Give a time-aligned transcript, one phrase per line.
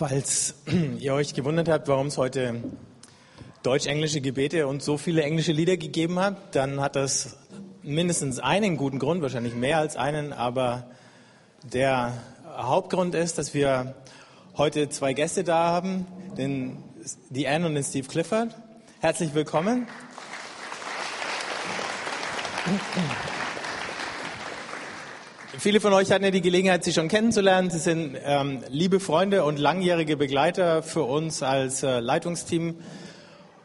[0.00, 0.54] Falls
[0.98, 2.62] ihr euch gewundert habt, warum es heute
[3.62, 7.36] deutsch-englische Gebete und so viele englische Lieder gegeben hat, dann hat das
[7.82, 10.86] mindestens einen guten Grund, wahrscheinlich mehr als einen, aber
[11.70, 12.14] der
[12.56, 13.94] Hauptgrund ist, dass wir
[14.56, 16.06] heute zwei Gäste da haben,
[16.38, 16.78] den,
[17.28, 18.56] die Anne und den Steve Clifford.
[19.00, 19.86] Herzlich willkommen.
[25.60, 27.68] Viele von euch hatten ja die Gelegenheit, sie schon kennenzulernen.
[27.68, 32.76] Sie sind ähm, liebe Freunde und langjährige Begleiter für uns als äh, Leitungsteam.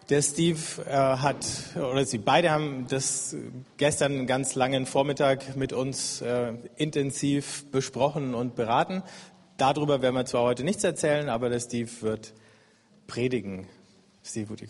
[0.10, 1.46] Der Steve äh, hat,
[1.78, 3.38] oder sie beide haben das
[3.78, 9.02] gestern einen ganz langen Vormittag mit uns äh, intensiv besprochen und beraten.
[9.56, 12.34] Darüber werden wir zwar heute nichts erzählen, aber der Steve wird
[13.08, 13.68] predigen.
[14.22, 14.62] Steve, would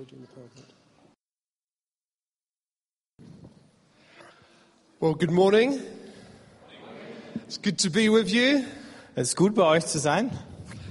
[0.00, 0.04] you.
[0.04, 0.04] Good.
[0.04, 0.74] How would you do the PowerPoint?
[5.00, 5.80] Well, good morning.
[7.46, 8.66] It's good to be with you.
[9.16, 10.30] Es ist gut, bei euch zu sein.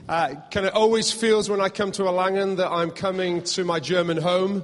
[0.09, 3.79] Uh, kind of always feels when I come to Erlangen that I'm coming to my
[3.79, 4.63] German home.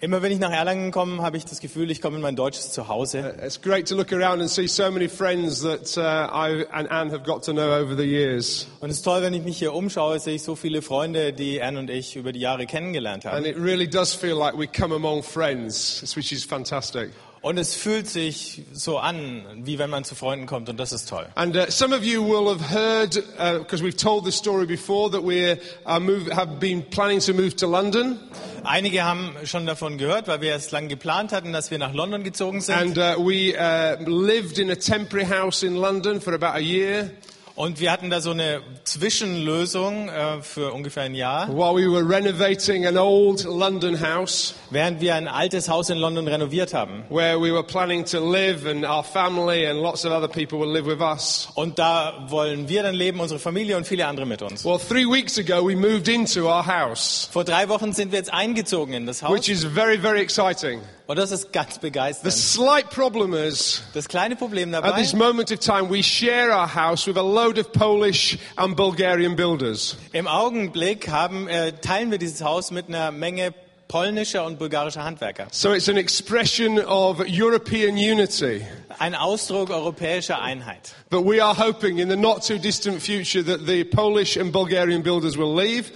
[0.00, 2.70] Immer wenn ich nach Erlangen komme, habe ich das Gefühl, ich komme in mein deutsches
[2.70, 3.34] Zuhause.
[3.36, 6.88] Uh, It's great to look around and see so many friends that uh, I and
[6.88, 8.68] Anne have got to know over the years.
[8.80, 11.60] Und es ist toll, wenn ich mich hier umschaue, sehe ich so viele Freunde, die
[11.60, 13.44] Anne und ich über die Jahre kennengelernt And haben.
[13.44, 17.10] it really does feel like we come among friends, which is fantastic.
[17.40, 21.08] Und es fühlt sich so an, wie wenn man zu Freunden kommt und das ist
[21.08, 21.26] toll.
[21.36, 23.22] And uh, some of you will have heard,
[23.60, 27.54] because we've told this story before, that we uh, move, have been planning to move
[27.56, 28.18] to London.
[28.64, 32.24] Einige haben schon davon gehört, weil wir es lang geplant hatten, dass wir nach London
[32.24, 32.76] gezogen sind.
[32.76, 37.12] And uh, we uh, lived in a temporary house in London for about a year.
[37.58, 42.08] Und wir hatten da so eine Zwischenlösung äh, für ungefähr ein Jahr, While we were
[42.08, 47.02] renovating an old London house während wir ein altes Haus in London renoviert haben.
[47.10, 50.72] where we were planning to live and our family and lots of other people will
[50.72, 51.48] live with us.
[51.56, 54.64] Und da wollen wir dann leben, unsere Familie und viele andere mit uns.
[54.64, 58.32] Well, three weeks ago we moved into our house, Vor drei Wochen sind wir jetzt
[58.32, 60.80] eingezogen in das Haus which is very, very exciting.
[61.08, 65.58] Und das ist ganz The slight problem is, Das kleine Problem at this moment of
[65.58, 69.96] time, we share our house with a load of Polish and Bulgarian builders.
[70.12, 73.54] im Augenblick haben, äh, teilen wir dieses Haus mit einer Menge
[73.88, 75.46] polnischer und bulgarischer Handwerker.
[75.50, 78.66] So it's an expression of European unity.
[78.98, 80.94] Ein Ausdruck europäischer Einheit.
[81.08, 85.02] But we are hoping in the not too distant future that the Polish and Bulgarian
[85.02, 85.90] builders will leave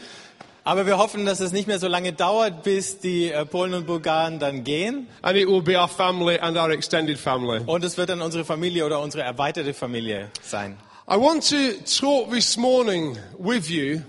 [0.65, 3.87] Aber wir hoffen, dass es nicht mehr so lange dauert, bis die äh, Polen und
[3.87, 5.09] Bulgaren dann gehen.
[5.23, 7.61] and it will be our family and our extended family.
[7.67, 10.77] Und es wird dann unsere Familie oder unsere erweiterte Familie sein.
[11.11, 14.03] I want to talk this morning with you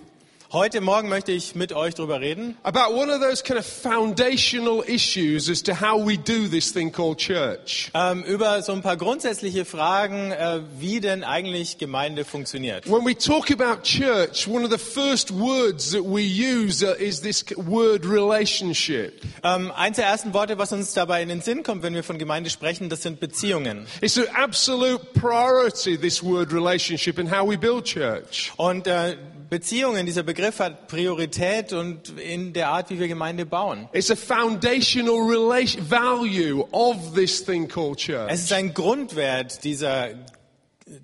[0.54, 4.84] Heute Morgen möchte ich mit euch darüber reden, about one of those kind of foundational
[4.86, 7.90] issues as to how we do this thing called church.
[7.96, 12.86] ähm, über so ein paar grundsätzliche Fragen, äh, wie denn eigentlich Gemeinde funktioniert.
[12.86, 17.20] When we talk about church, one of the first words that we use uh, is
[17.22, 19.24] this word relationship.
[19.42, 22.20] Ähm, eins der ersten Worte, was uns dabei in den Sinn kommt, wenn wir von
[22.20, 23.88] Gemeinde sprechen, das sind Beziehungen.
[24.02, 28.52] It's an absolute priority, this word relationship, and how we build church.
[28.58, 29.18] Und äh,
[29.54, 33.88] Beziehungen, dieser Begriff hat Priorität und in der Art, wie wir Gemeinde bauen.
[33.94, 38.32] It's a foundational relation, value of this thing called church.
[38.32, 40.10] Es ist ein Grundwert dieser,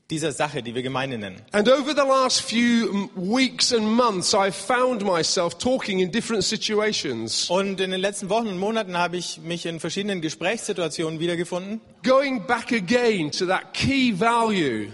[0.10, 1.40] dieser Sache, die wir Gemeinde nennen.
[1.52, 7.52] And over the last few weeks and months, I've found myself talking in different situations,
[7.52, 12.48] Und in den letzten Wochen und Monaten habe ich mich in verschiedenen Gesprächssituationen wiedergefunden, going
[12.48, 14.88] back again to that key value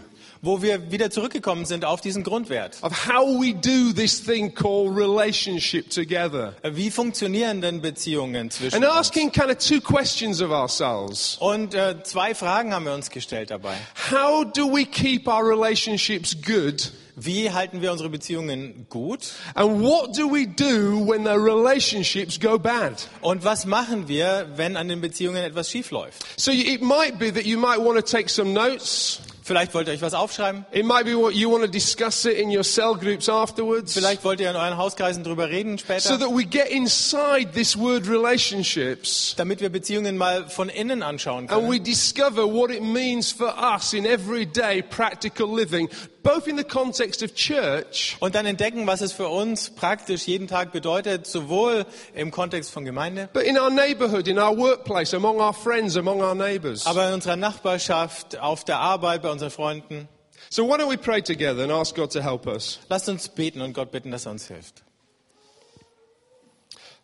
[0.46, 2.78] wo wir wieder zurückgekommen sind auf diesen Grundwert.
[2.82, 6.54] of how we do this thing called relationship together.
[6.64, 8.96] Wie funktionieren denn Beziehungen zwischen And uns?
[8.96, 11.38] asking kind of two questions of ourselves.
[11.40, 13.76] Und äh, zwei Fragen haben wir uns gestellt dabei.
[14.12, 16.92] How do we keep our relationships good?
[17.18, 19.32] Wie halten wir unsere Beziehungen gut?
[19.54, 23.08] And what do we do when the relationships go bad?
[23.22, 26.26] Und was machen wir, wenn an den Beziehungen etwas schief läuft?
[26.38, 29.22] So it might be that you might want to take some notes.
[29.48, 30.66] Vielleicht wollt ihr euch was aufschreiben.
[30.72, 33.94] It might be what you want to discuss it in your cell groups afterwards.
[33.94, 37.78] Vielleicht wollt ihr in euren Hauskreisen drüber reden So später, that we get inside this
[37.78, 41.84] word relationships damit wir Beziehungen mal von innen anschauen and we können.
[41.84, 45.90] discover what it means for us in everyday practical living,
[46.26, 50.48] both in the context of church Und dann entdecken, was es für uns praktisch jeden
[50.48, 51.86] Tag bedeutet, sowohl
[52.16, 56.22] im Kontext von Gemeinde, but in our neighborhood, in our workplace, among our friends, among
[56.22, 56.86] our neighbors.
[56.86, 60.10] aber in unserer Nachbarschaft, auf der Arbeit, bei unseren Freunden.
[60.50, 62.80] So why don't we pray together and ask God to help us?
[62.90, 64.84] Lasst uns beten und Gott bitten, dass er uns hilft.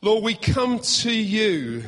[0.01, 1.83] Lord, we come to you,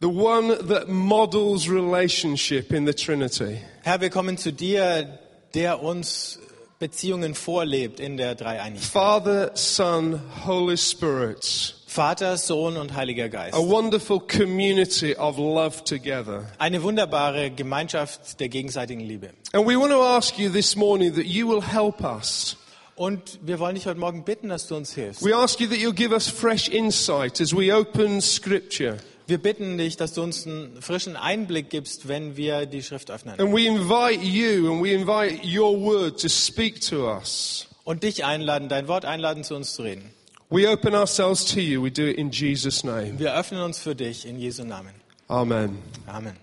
[0.00, 3.60] the one that models relationship in the Trinity.
[3.82, 5.18] Herr, wir kommen zu dir,
[5.52, 6.38] der uns
[6.78, 8.90] Beziehungen vorlebt in der Dreieinigkeit.
[8.90, 11.76] Father, Son, Holy Spirit.
[11.86, 13.54] Vater, Sohn und Heiliger Geist.
[13.54, 16.50] A wonderful community of love together.
[16.58, 19.30] Eine wunderbare Gemeinschaft der gegenseitigen Liebe.
[19.52, 22.56] And we want to ask you this morning that you will help us.
[22.96, 25.24] Und wir wollen dich heute Morgen bitten, dass du uns hilfst.
[25.24, 28.96] We ask you that you'll give us fresh insight as we open Scripture.
[29.26, 33.40] Wir bitten dich, dass du uns einen frischen Einblick gibst, wenn wir die Schrift öffnen.
[33.40, 37.66] And we invite you and we invite your word to speak to us.
[37.84, 40.10] Und dich einladen, dein Wort einladen, zu uns zu reden.
[40.50, 41.82] We open ourselves to you.
[41.82, 43.18] We do it in Jesus' name.
[43.18, 44.92] Wir öffnen uns für dich in Jesu Namen.
[45.28, 45.78] Amen.
[46.06, 46.36] Amen.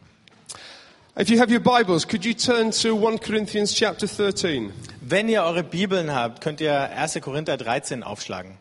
[1.19, 4.71] If you have your Bibles, could you turn to 1 Corinthians chapter 13?
[5.01, 7.19] Wenn ihr eure Bibeln habt, könnt ihr 1.
[7.21, 8.57] Korinther 13 aufschlagen.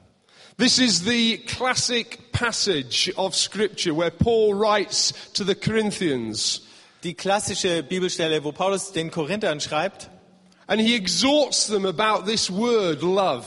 [0.57, 6.61] This is the classic passage of Scripture where Paul writes to the Corinthians
[7.03, 10.11] Die klassische Bibelstelle, wo Paulus den Korinthern schreibt
[10.69, 13.47] and he exhorts them about this word, love.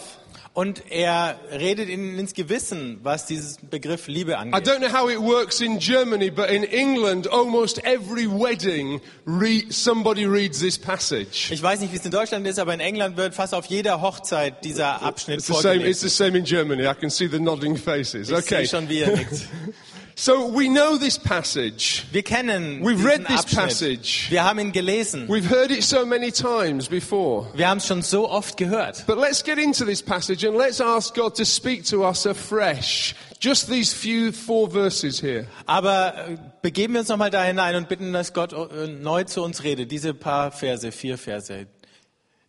[0.53, 4.67] Und er redet ihnen ins Gewissen, was dieses Begriff Liebe I angeht.
[4.67, 10.25] don't know how it works in Germany, but in England, almost every wedding, re- somebody
[10.25, 11.49] reads this passage.
[11.51, 14.01] Ich weiß nicht, wie es in Deutschland ist, aber in England wird fast auf jeder
[14.01, 15.87] Hochzeit dieser Abschnitt It's the same.
[15.87, 16.83] It's the same in Germany.
[16.87, 18.29] I can see the nodding faces.
[18.29, 18.57] Ich Okay.
[18.57, 19.31] sehe schon, wie ihr nickt.
[20.15, 22.03] So we know this passage.
[22.11, 23.59] Wir kennen We've diesen read this Abschnitt.
[23.59, 24.27] passage.
[24.29, 25.27] Wir haben ihn gelesen.
[25.27, 27.47] We've heard it so many times before.
[27.55, 29.05] Wir haben es schon so oft gehört.
[29.07, 33.15] But let's get into this passage and let's ask God to speak to us afresh.
[33.39, 35.47] Just these few four verses here.
[35.65, 39.41] Aber äh, begeben wir uns nochmal da hinein und bitten, dass Gott äh, neu zu
[39.43, 39.91] uns redet.
[39.91, 41.65] Diese paar Verse, vier Verse.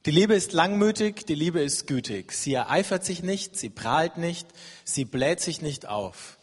[0.06, 2.32] Die Liebe ist langmütig, die Liebe ist gütig.
[2.32, 4.46] Sie ereifert sich nicht, sie prahlt nicht,
[4.84, 6.33] sie bläht sich nicht auf.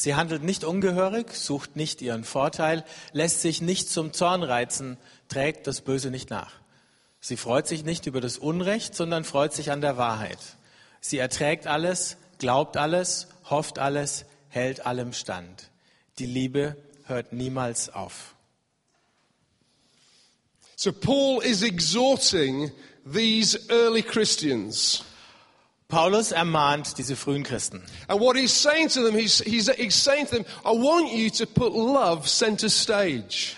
[0.00, 4.96] Sie handelt nicht ungehörig, sucht nicht ihren Vorteil, lässt sich nicht zum Zorn reizen,
[5.28, 6.52] trägt das Böse nicht nach.
[7.20, 10.38] Sie freut sich nicht über das Unrecht, sondern freut sich an der Wahrheit.
[11.02, 15.68] Sie erträgt alles, glaubt alles, hofft alles, hält allem stand.
[16.18, 18.34] Die Liebe hört niemals auf.
[20.76, 22.72] So Paul is exhorting
[23.04, 25.04] these early Christians.
[25.90, 27.82] Paulus ermahnt diese frühen Christen.
[28.08, 31.28] And what he's saying to them, he's, he's, he's saying to them, I want you
[31.30, 33.56] to put love center stage.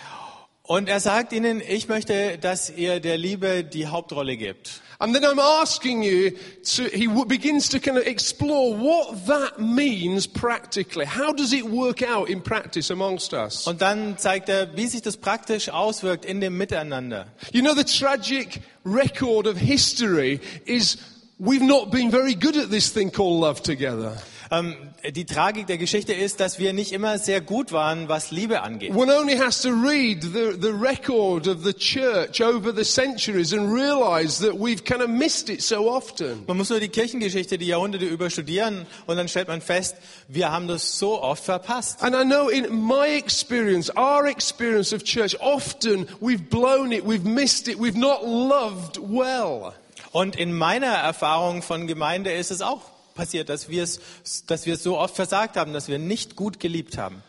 [0.65, 4.81] Und er sagt ihnen, ich möchte, dass ihr der Liebe die Hauptrolle gebt.
[5.01, 6.31] And then I'm asking you
[6.77, 11.05] to, he begins to kind of explore what that means practically.
[11.05, 13.67] How does it work out in practice amongst us?
[13.67, 17.27] Und dann zeigt er, wie sich das praktisch auswirkt in dem Miteinander.
[17.53, 20.99] You know, the tragic record of history is
[21.43, 24.17] we've not been very good at this thing called love together.
[24.53, 24.77] Ähm,
[25.15, 28.95] die Tragik der Geschichte ist, dass wir nicht immer sehr gut waren, was Liebe angeht.
[28.95, 33.73] One only has to read the, the record of the church over the centuries and
[33.73, 36.45] realize that we've kind of missed it so often.
[36.47, 39.97] Man muss nur die Kirchengeschichte, die Jahrhunderte über studieren und dann stellt man fest,
[40.29, 42.03] wir haben das so oft verpasst.
[42.03, 47.25] And I know in my experience, our experience of church, often we've blown it, we've
[47.25, 49.73] missed it, we've not loved well.
[50.13, 52.83] Und in meiner Erfahrung von Gemeinde ist es auch
[53.15, 54.01] passiert, dass wir es,
[54.47, 57.23] dass wir es so oft versagt haben, dass wir nicht gut geliebt haben.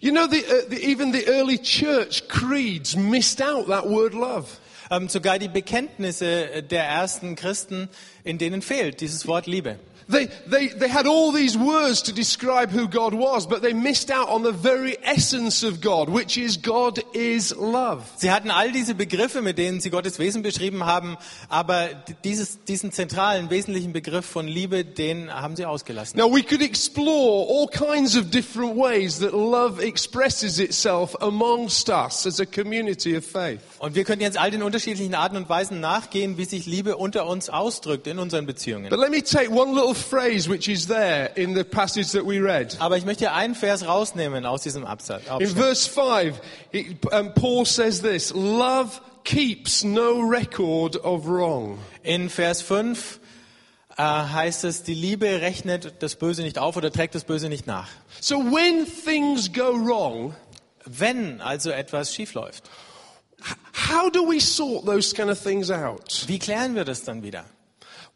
[0.00, 4.46] You know, the, uh, the, even the early church creeds missed out that word love.
[4.90, 7.88] Ähm, sogar die Bekenntnisse der ersten Christen,
[8.24, 9.78] in denen fehlt dieses Wort Liebe.
[10.08, 14.10] They, they, they had all these words to describe who God was, but they missed
[14.10, 18.10] out on the very essence of God, which is God is love.
[18.16, 21.18] Sie hatten all diese Begriffe, mit denen sie Gottes Wesen beschrieben haben,
[21.50, 21.90] aber
[22.24, 26.18] dieses, diesen zentralen, wesentlichen Begriff von Liebe, den haben sie ausgelassen.
[26.18, 32.26] Now we could explore all kinds of different ways that love expresses itself amongst us
[32.26, 33.60] as a community of faith.
[33.78, 37.26] Und wir können jetzt all den unterschiedlichen Arten und Weisen nachgehen, wie sich Liebe unter
[37.26, 38.88] uns ausdrückt in unseren Beziehungen.
[38.88, 42.40] But let me take one little phrase which is there in the passage that we
[42.40, 42.76] read.
[42.80, 45.22] Aber ich möchte einen Vers rausnehmen aus diesem Absatz.
[45.40, 46.40] In verse 5,
[46.72, 51.78] it, um, Paul says this, love keeps no record of wrong.
[52.02, 53.20] In Vers 5
[53.96, 57.66] äh, heißt es, die Liebe rechnet das Böse nicht auf oder trägt das Böse nicht
[57.66, 57.88] nach.
[58.20, 60.34] So when things go wrong,
[60.84, 62.70] Wenn also etwas schiefläuft,
[63.90, 66.24] how do we sort those kind of things out?
[66.26, 67.44] wie klären wir das dann wieder?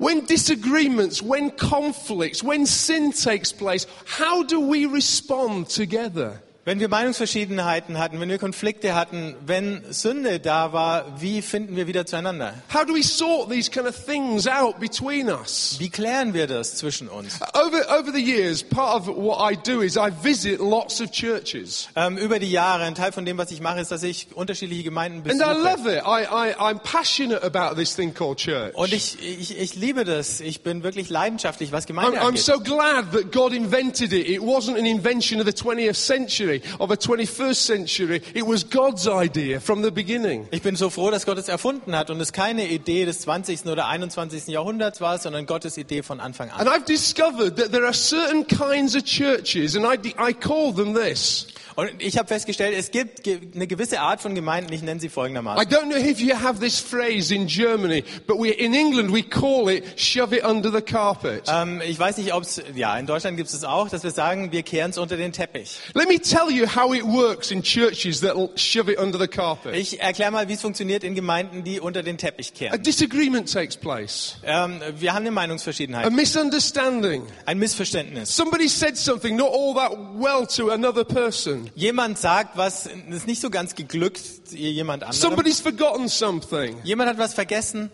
[0.02, 6.42] When disagreements, when conflicts, when sin takes place, how do we respond together?
[6.64, 11.88] Wenn wir Meinungsverschiedenheiten hatten, wenn wir Konflikte hatten, wenn Sünde da war, wie finden wir
[11.88, 12.54] wieder zueinander?
[12.72, 15.74] How do we sort these kind of things out between us?
[15.80, 17.40] Wie klären wir das zwischen uns?
[17.54, 21.88] Over, over the years, part of what I do is I visit lots of churches.
[21.96, 24.84] Ähm, über die Jahre, ein Teil von dem, was ich mache, ist, dass ich unterschiedliche
[24.84, 25.64] Gemeinden And I besuche.
[25.64, 26.02] love it.
[26.06, 28.72] I, I, I'm passionate about this thing called church.
[28.76, 30.40] Und ich, ich, ich liebe das.
[30.40, 32.44] Ich bin wirklich leidenschaftlich, was Gemeinde I'm, I'm angeht.
[32.44, 34.28] so glad that God invented it.
[34.28, 38.22] It wasn't an invention of the 20th century, of the 21st century.
[38.34, 40.48] It was God's idea from the beginning.
[40.50, 43.66] Ich bin so froh, dass Gott es erfunden hat und es keine Idee des 20.
[43.66, 44.48] oder 21.
[44.48, 46.60] Jahrhunderts war, sondern Gottes Idee von Anfang an.
[46.60, 50.94] And I've discovered that there are certain kinds of churches, and I, I call them
[50.94, 51.46] this.
[51.76, 55.10] Und ich habe festgestellt, es gibt eine gewisse Art von Gemeinden, ich nenne sie I
[55.10, 55.68] folgendermaßen.
[55.70, 59.68] don't know if you have this phrase in Germany, but we, in England we call
[59.70, 61.44] it shove it under the carpet.
[61.48, 64.52] Ähm, ich weiß nicht, ob es, ja, in Deutschland gibt es auch, dass wir sagen,
[64.52, 65.78] wir kehren es unter den Teppich.
[65.94, 69.74] Let me tell you how it works in churches that shove it under the carpet.
[69.74, 72.82] Ich erkläre mal, wie es funktioniert in Gemeinden, die unter den Teppich A kehren.
[72.82, 77.22] disagreement takes place, Ähm, wir haben eine a Meinungsverschiedenheit, misunderstanding.
[77.46, 78.34] ein Missverständnis.
[78.36, 81.61] Somebody said something not all that well to another person.
[81.74, 85.20] Jemand sagt was, ist nicht so ganz geglückt, jemand anderem.
[85.20, 86.76] Somebody's forgotten something.
[86.84, 87.90] Jemand hat was vergessen.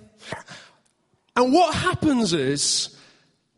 [1.35, 2.97] And what happens is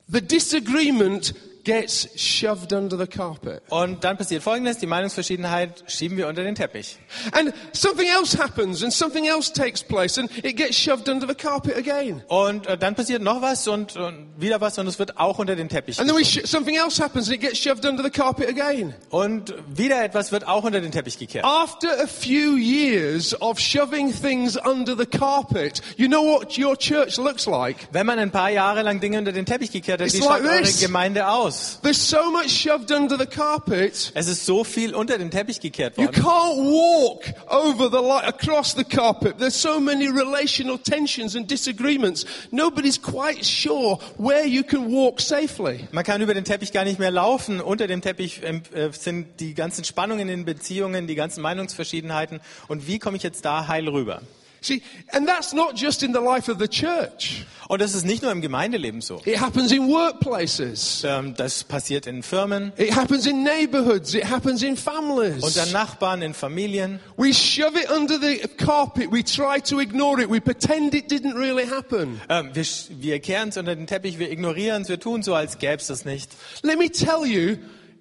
[0.09, 1.35] the disagreement
[1.73, 3.62] gets shoved under the carpet.
[3.71, 6.99] Und dann passiert Folgendes, die Meinungsverschiedenheit schieben wir unter den Teppich.
[7.33, 11.35] And something else happens and something else takes place and it gets shoved under the
[11.35, 12.23] carpet again.
[12.29, 15.57] Und äh, dann passiert noch was und, und wieder was und es wird auch unter
[15.57, 16.00] den Teppich.
[16.00, 18.95] And then something else happens and it gets shoved under the carpet again.
[19.11, 21.45] Und wieder etwas wird auch unter den Teppich gekehrt.
[21.45, 27.17] After a few years of shoving things under the carpet, you know what your church
[27.19, 27.77] looks like?
[27.93, 30.43] Wenn man ein paar Jahre lang Dinge unter den Teppich gekehrt hat, It's wie schaut
[30.43, 30.81] like eure this.
[30.81, 31.60] Gemeinde aus?
[31.83, 35.97] There's so much shoved under the carpet, Es ist so viel unter den Teppich gekehrt
[35.99, 36.23] you worden.
[36.23, 39.38] can't walk over the li- across the carpet.
[39.38, 42.25] There's so many relational tensions and disagreements.
[42.50, 45.87] Nobody's quite sure where you can walk safely.
[45.93, 47.61] Man kann über den Teppich gar nicht mehr laufen.
[47.61, 52.40] Unter dem Teppich ähm, äh, sind die ganzen Spannungen in den Beziehungen, die ganzen Meinungsverschiedenheiten.
[52.69, 54.23] Und wie komme ich jetzt da heil rüber?
[54.62, 57.47] See, and that's not just in the life of the church.
[57.69, 59.23] Und das ist nicht nur im Gemeindeleben so.
[59.25, 61.05] It happens in workplaces.
[61.05, 64.12] Ähm, das passiert in Firmen, It happens in neighborhoods.
[64.12, 65.43] It happens in families.
[65.45, 66.99] unter Nachbarn, in Familien.
[67.17, 69.11] We shove it under the carpet.
[69.12, 70.29] We try to ignore it.
[70.29, 72.21] We pretend it didn't really happen.
[72.29, 72.64] Ähm, wir
[72.99, 75.87] wir kehren es unter den Teppich, wir ignorieren es, wir tun so, als gäbe es
[75.87, 76.33] das nicht.
[76.62, 77.57] Let me tell you,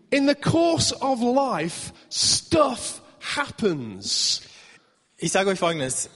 [0.10, 3.02] in the course of life, stuff
[3.36, 4.42] happens.
[5.18, 6.10] Ich sage euch Folgendes.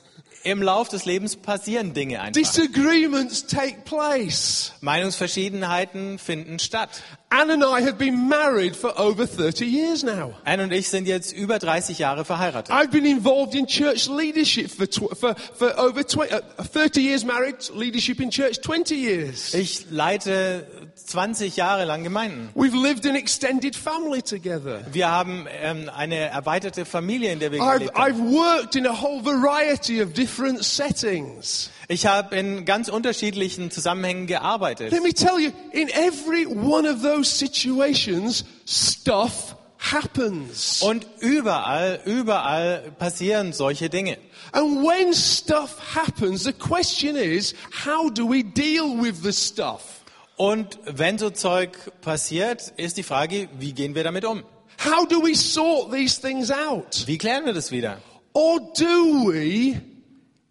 [0.44, 2.34] Im Lauf des Lebens passieren Dinge einfach.
[2.34, 4.74] Disagreements take place.
[4.82, 7.02] Meinungsverschiedenheiten finden statt.
[7.34, 10.36] Anne and I have been married for over 30 years now.
[10.46, 12.70] Anne und ich sind jetzt über 30 Jahre verheiratet.
[12.70, 14.86] I've been involved in church leadership for,
[15.16, 19.56] for, for over 20, uh, 30 years married, leadership in church 20 years.
[19.56, 20.68] Ich leite
[21.08, 22.50] 20 Jahre lang Gemeinden.
[22.54, 24.86] We've lived an extended family together.
[24.92, 28.14] Wir haben ähm, eine erweiterte Familie, in der wir gelebt haben.
[28.14, 31.72] I've worked in a whole variety of different settings.
[31.94, 34.92] Ich habe in ganz unterschiedlichen Zusammenhängen gearbeitet.
[34.92, 40.82] Let me tell you, in every one of those situations, stuff happens.
[40.82, 44.18] Und überall, überall passieren solche Dinge.
[44.54, 47.54] And when stuff happens, the question is,
[47.86, 50.02] how do we deal with the stuff?
[50.36, 54.42] Und wenn so Zeug passiert, ist die Frage, wie gehen wir damit um?
[54.84, 57.04] How do we sort these things out?
[57.06, 58.00] Wie klären wir das wieder?
[58.34, 59.80] Or do we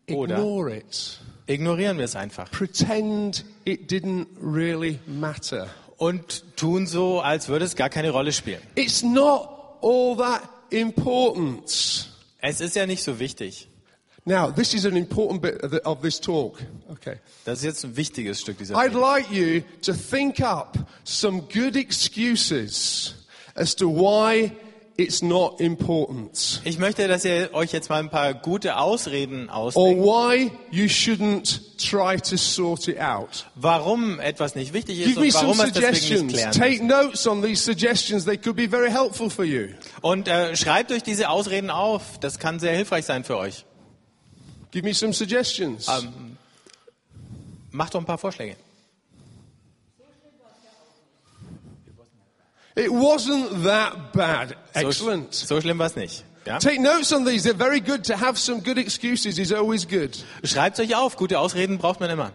[0.08, 1.18] Oder- ignore it?
[1.46, 5.68] Ignorieren wir es einfach Pretend it didn't really matter.
[5.96, 8.60] und tun so, als würde es gar keine Rolle spielen.
[8.74, 9.48] It's not
[9.82, 12.08] all that important.
[12.40, 13.68] Es ist ja nicht so wichtig.
[14.24, 16.58] Now, this is an important bit of, this talk.
[16.88, 17.16] Okay.
[17.44, 21.74] Das ist jetzt ein wichtiges Stück dieser I'd like you to think up some good
[21.74, 23.14] excuses
[23.56, 24.52] as to why
[25.02, 26.60] it's not important.
[26.64, 30.84] Ich möchte, dass ihr euch jetzt mal ein paar gute Ausreden Or ausdenkt, why you
[30.86, 33.46] shouldn't try to sort it out.
[33.54, 36.32] warum etwas nicht wichtig ist Give me und some warum man es deswegen nicht suggestions.
[36.32, 37.04] klären Take muss.
[37.04, 38.24] notes on these suggestions.
[38.24, 39.68] They could be very helpful for you.
[40.00, 42.18] Und äh, schreibt euch diese Ausreden auf.
[42.20, 43.64] Das kann sehr hilfreich sein für euch.
[44.70, 45.86] Give me some suggestions.
[47.70, 48.56] Macht doch ein paar Vorschläge.
[52.74, 54.56] It wasn't that bad.
[54.74, 55.34] So, Excellent.
[55.34, 56.24] so schlimm war es nicht.
[56.46, 56.58] Ja?
[56.58, 57.44] Take notes on these.
[57.44, 58.04] They're very good.
[58.04, 60.16] To have some good excuses is always good.
[60.42, 61.16] Schreibt euch auf.
[61.16, 62.32] Gute Ausreden braucht man immer.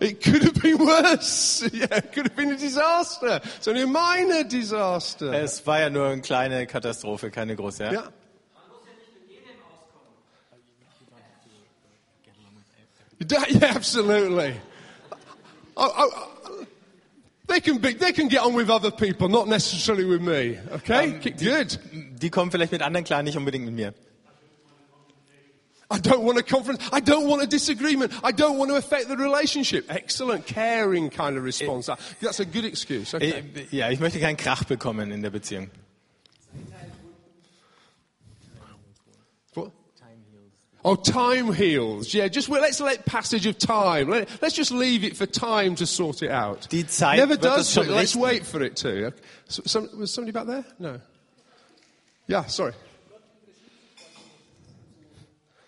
[0.00, 1.68] It could have been worse.
[1.72, 3.40] Yeah, it could have been a disaster.
[3.56, 5.32] It's only a minor disaster.
[5.32, 7.84] Es war ja nur eine kleine Katastrophe, keine große.
[7.84, 7.92] Ja?
[7.92, 8.08] Yeah.
[13.20, 14.54] Yeah, absolutely.
[15.80, 16.64] Oh, oh,
[17.46, 20.58] they can be, they can get on with other people, not necessarily with me.
[20.72, 21.78] Okay, um, good.
[22.20, 23.94] Die kommen vielleicht mit anderen klar, nicht unbedingt mit mir.
[25.90, 26.82] I don't want a conference.
[26.92, 28.12] I don't want a disagreement.
[28.22, 29.86] I don't want to affect the relationship.
[29.88, 31.86] Excellent, caring kind of response.
[31.86, 33.14] That- That's a good excuse.
[33.14, 33.42] Okay.
[33.70, 35.70] Ja, ich möchte keinen Krach bekommen in der Beziehung.
[40.88, 42.14] Oh, time heals.
[42.14, 44.08] Yeah, just well, let's let passage of time.
[44.08, 46.66] Let, us just leave it for time to sort it out.
[46.70, 47.70] Die Zeit Never does.
[47.70, 48.22] schon but Let's richten.
[48.22, 49.12] wait for it to.
[49.48, 50.64] So, some, was somebody back there?
[50.78, 50.98] No.
[52.26, 52.72] Yeah, sorry.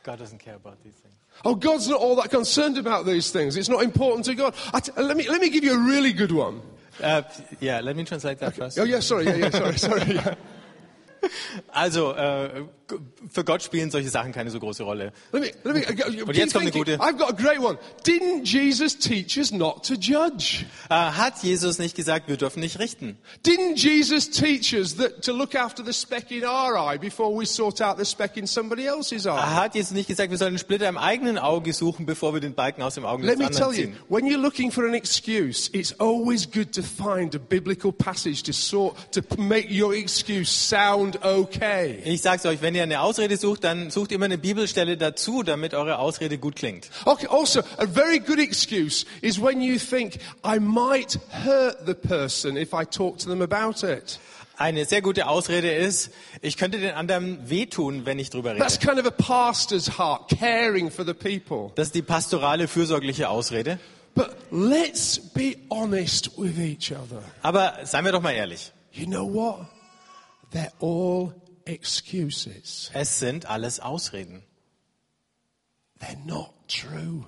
[0.04, 1.14] God doesn't care about these things.
[1.44, 3.58] Oh, God's not all that concerned about these things.
[3.58, 4.54] It's not important to God.
[4.72, 6.62] I t- let me let me give you a really good one.
[7.02, 7.22] Uh,
[7.60, 8.78] yeah, let me translate that first.
[8.78, 9.26] Oh yeah, sorry.
[9.26, 10.14] Yeah, yeah, sorry, sorry.
[10.14, 10.34] Yeah.
[11.72, 12.64] Also, äh,
[13.30, 15.12] für Gott spielen solche Sachen keine so große Rolle.
[15.32, 16.97] Let me, let me, keep Und jetzt kommt eine gute.
[16.99, 17.78] I've got a great one.
[18.06, 20.64] Didn't Jesus teach us not to judge?
[20.88, 23.18] Äh, hat Jesus nicht gesagt, wir dürfen nicht richten?
[23.47, 27.47] Didn't Jesus teach us that to look after the speck in our eye before we
[27.47, 29.37] sort out the speck in somebody else's eye?
[29.37, 32.54] Hat Jesus nicht gesagt, wir sollen einen Splitter im eigenen Auge suchen, bevor wir den
[32.54, 33.97] Balken aus dem Auge Let des me tell anderen you, ziehen?
[34.09, 38.52] when you're looking for an excuse, it's always good to find a biblical passage to
[38.52, 42.00] sort to make your excuse sound okay.
[42.04, 45.75] Ich sag's euch, wenn ihr eine Ausrede sucht, dann sucht immer eine Bibelstelle dazu, damit
[45.75, 46.90] eure Ausrede gut klingt.
[47.04, 52.56] Okay, also, a very good excuse is when you think, I might hurt the person
[52.56, 54.18] if I talk to them about it.
[54.56, 56.10] Eine sehr gute Ausrede ist,
[56.42, 58.60] ich könnte den anderen wehtun, wenn ich drüber rede.
[58.60, 61.72] That's kind of a pastor's heart, caring for the people.
[61.76, 63.78] Das ist die pastorale, fürsorgliche Ausrede.
[64.14, 67.22] But let's be honest with each other.
[67.42, 68.70] Aber seien wir doch mal ehrlich.
[68.92, 69.66] You know what?
[70.52, 71.32] They're all
[71.70, 72.90] excuses.
[72.94, 74.42] Es sind alles Ausreden.
[76.00, 77.26] They're not true.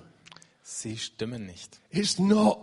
[0.63, 1.79] Sie stimmen nicht.
[1.91, 2.57] It's not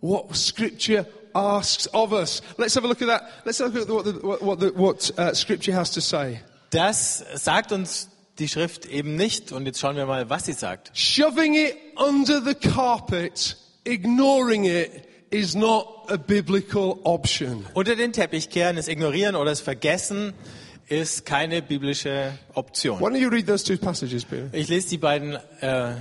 [0.00, 2.42] what Scripture asks of us.
[2.56, 3.22] Let's have a look at that.
[3.44, 6.00] Let's have a look at what, the, what, what, the, what uh, Scripture has to
[6.00, 6.40] say.
[6.70, 8.08] Das sagt uns
[8.38, 9.52] die Schrift eben nicht.
[9.52, 10.90] Und jetzt schauen wir mal, was sie sagt.
[10.94, 17.66] Shoving it under the carpet, ignoring it, is not a biblical option.
[17.74, 20.34] Unter den Teppich kehren, es ignorieren oder es vergessen,
[20.88, 23.00] ist keine biblische Option.
[23.00, 24.48] Why don't you read those two passages, Peter?
[24.52, 25.94] Ich lese die beiden äh,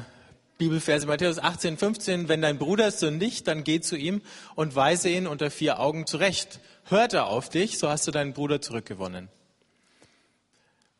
[0.58, 2.30] Bibelverse Matthäus 18, 15.
[2.30, 4.21] Wenn dein Bruder sündigt, dann geh zu ihm
[4.56, 6.60] und weise ihn unter vier Augen zurecht.
[6.86, 9.30] Hört er auf dich, so hast du deinen Bruder zurückgewonnen.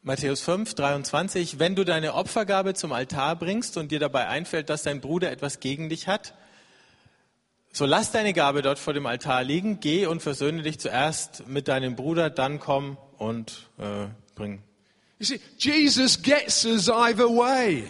[0.02, 1.58] Matthäus 5, 23.
[1.58, 5.60] Wenn du deine Opfergabe zum Altar bringst und dir dabei einfällt, dass dein Bruder etwas
[5.60, 6.34] gegen dich hat,
[7.72, 11.68] so lass deine Gabe dort vor dem Altar liegen, geh und versöhne dich zuerst mit
[11.68, 14.60] deinem Bruder, dann komm und äh, bring.
[15.20, 17.84] You see, Jesus gets us either way.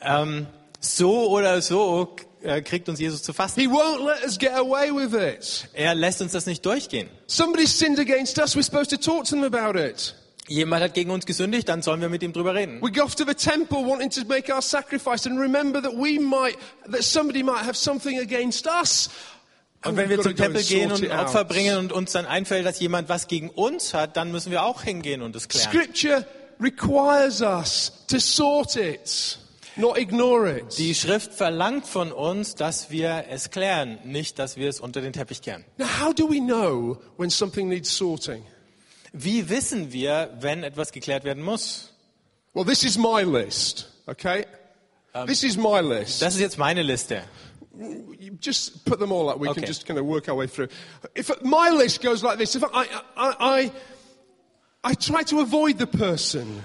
[0.00, 0.46] Ähm,
[0.80, 3.60] so oder so äh, kriegt uns Jesus zu fassen.
[3.60, 5.68] He won't let us get away with it.
[5.72, 7.08] Er lässt uns das nicht durchgehen.
[7.26, 10.14] Somebody sinned against us, we're supposed to talk to them about it.
[10.48, 12.82] Jemand hat gegen uns gesündigt, dann sollen wir mit ihm drüber reden.
[12.82, 16.18] We go off to the temple wanting to make our sacrifice and remember that we
[16.18, 16.58] might,
[16.90, 19.08] that somebody might have something against us.
[19.84, 22.78] Und wenn wir zum go Tempel gehen und Opfer bringen und uns dann einfällt, dass
[22.78, 25.70] jemand was gegen uns hat, dann müssen wir auch hingehen und es klären.
[25.70, 26.26] Scripture
[26.60, 29.38] requires us to sort it,
[29.76, 30.78] not ignore it.
[30.78, 35.12] Die Schrift verlangt von uns, dass wir es klären, nicht, dass wir es unter den
[35.12, 35.64] Teppich kehren.
[35.78, 38.44] Now, how do we know when something needs sorting?
[39.12, 41.92] Wie wissen wir, wenn etwas geklärt werden muss?
[42.54, 44.46] Well, this is my list, okay?
[45.26, 46.22] this is my list.
[46.22, 47.22] Das ist jetzt meine Liste.
[48.40, 49.38] Just put them all up.
[49.38, 49.60] We Okay.
[49.60, 50.68] can just kind of work our way through.
[51.14, 53.72] If my list goes like this, if I, I, I,
[54.84, 56.62] I try to avoid the person.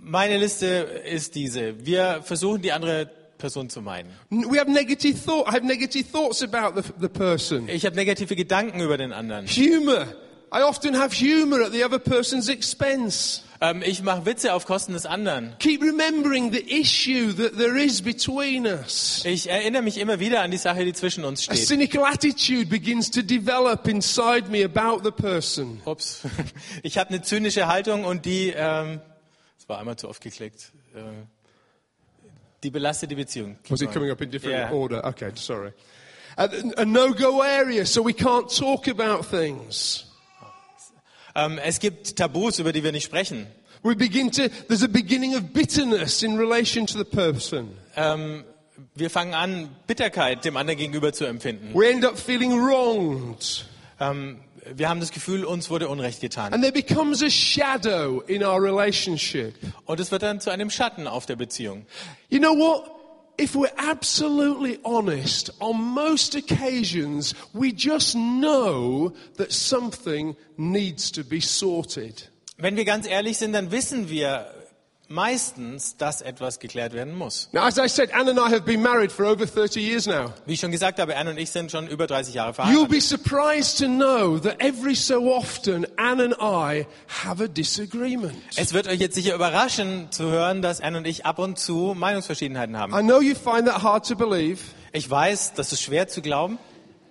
[0.00, 1.74] Meine Liste ist diese.
[1.86, 4.10] Wir versuchen, die andere Person zu meiden.
[4.30, 5.48] We have negative thought.
[5.48, 7.68] I have negative thoughts about the, the person.
[7.70, 9.46] Ich habe negative Gedanken über den anderen.
[9.46, 10.06] Humor.
[10.52, 13.42] I often have humor at the other person's expense.
[13.62, 15.54] Ähm, ich mache Witze auf Kosten des anderen.
[15.58, 19.22] Keep remembering the issue that there is between us.
[19.26, 21.66] Ich erinnere mich immer wieder an die Sache, die zwischen uns A steht.
[21.66, 25.80] cynical attitude begins to develop inside me about the person.
[25.84, 26.22] Ups.
[26.82, 29.00] Ich habe eine zynische Haltung und die, ähm,
[29.58, 31.00] das war einmal zu oft geklickt, äh,
[32.62, 33.58] die belastet die Beziehung.
[33.68, 34.72] Was it coming up in different Yeah.
[34.72, 35.04] order?
[35.04, 35.72] Okay, sorry.
[36.36, 40.06] A, a no-go area, so we can't talk about things.
[41.34, 43.46] Ähm, es gibt Tabus, über die wir nicht sprechen.
[43.82, 47.70] We begin to, there's a beginning of bitterness in relation to the person.
[47.96, 48.44] Ähm,
[48.94, 51.74] wir fangen an, Bitterkeit dem anderen gegenüber zu empfinden.
[51.74, 53.64] We end up feeling wronged.
[53.98, 54.40] Ähm,
[54.74, 56.52] wir haben das Gefühl, uns wurde Unrecht getan.
[56.52, 59.54] And there becomes a shadow in our relationship.
[59.86, 61.86] Und es wird dann zu einem Schatten auf der Beziehung.
[62.28, 62.99] You know what?
[63.40, 71.40] If we're absolutely honest, on most occasions, we just know that something needs to be
[71.40, 72.28] sorted.
[72.58, 74.52] Wenn wir ganz ehrlich sind, dann wissen wir
[75.10, 77.48] meistens, dass etwas geklärt werden muss.
[77.52, 80.32] Now, as I said, Anne and I have been married for over 30 years now.
[80.46, 82.88] Wie ich schon gesagt habe, Anne und ich sind schon über 30 Jahre You'll verheiratet.
[82.90, 86.86] be surprised to know that every so often, Anne and I
[87.24, 88.34] have a disagreement.
[88.56, 91.94] Es wird euch jetzt sicher überraschen zu hören, dass Anne und ich ab und zu
[91.96, 92.94] Meinungsverschiedenheiten haben.
[92.94, 94.60] I know you find that hard to believe,
[94.92, 96.58] Ich weiß, das ist schwer zu glauben,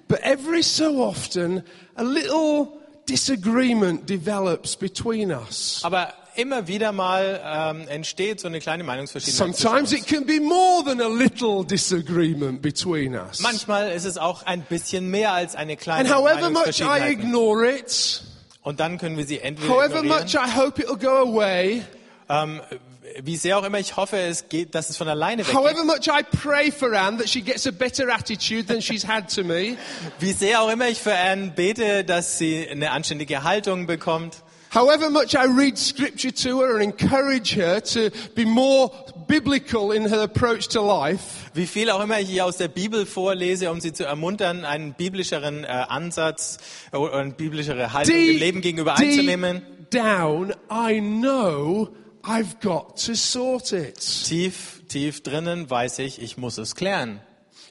[0.07, 1.63] but every so often,
[1.95, 2.67] a little
[3.09, 5.81] disagreement develops between us.
[5.83, 9.55] aber immer wieder mal ähm, entsteht so eine kleine Meinungsverschiedenheit.
[9.55, 13.39] Sometimes it can be more than a little disagreement between us.
[13.41, 17.11] Manchmal ist es auch ein bisschen mehr als eine kleine And however much I Meinungsverschiedenheit.
[17.11, 18.21] ignore it,
[18.61, 21.81] Und dann können wir sie entweder however much I hope it'll go away,
[22.29, 22.61] ähm,
[23.23, 25.55] wie sehr auch immer ich hoffe, es geht, dass es von alleine weggeht.
[25.59, 29.33] however much I pray for Anne that she gets a better attitude than she's had
[29.33, 29.77] to me,
[30.19, 34.43] Wie sehr auch immer ich für Anne bete, dass sie eine anständige Haltung bekommt.
[34.69, 38.91] However much I read scripture to her and encourage her to be more
[39.27, 43.05] biblical in her approach to life, Wie viel auch immer ich ihr aus der Bibel
[43.05, 46.57] vorlese, um sie zu ermuntern, einen biblischeren äh, Ansatz
[46.91, 49.61] äh, oder eine biblischere Haltung dem Leben gegenüber einzunehmen.
[49.61, 51.89] deep down, I know
[52.23, 53.99] I've got to sort it.
[54.25, 57.21] Tief, tief drinnen weiß ich, ich muss es klären.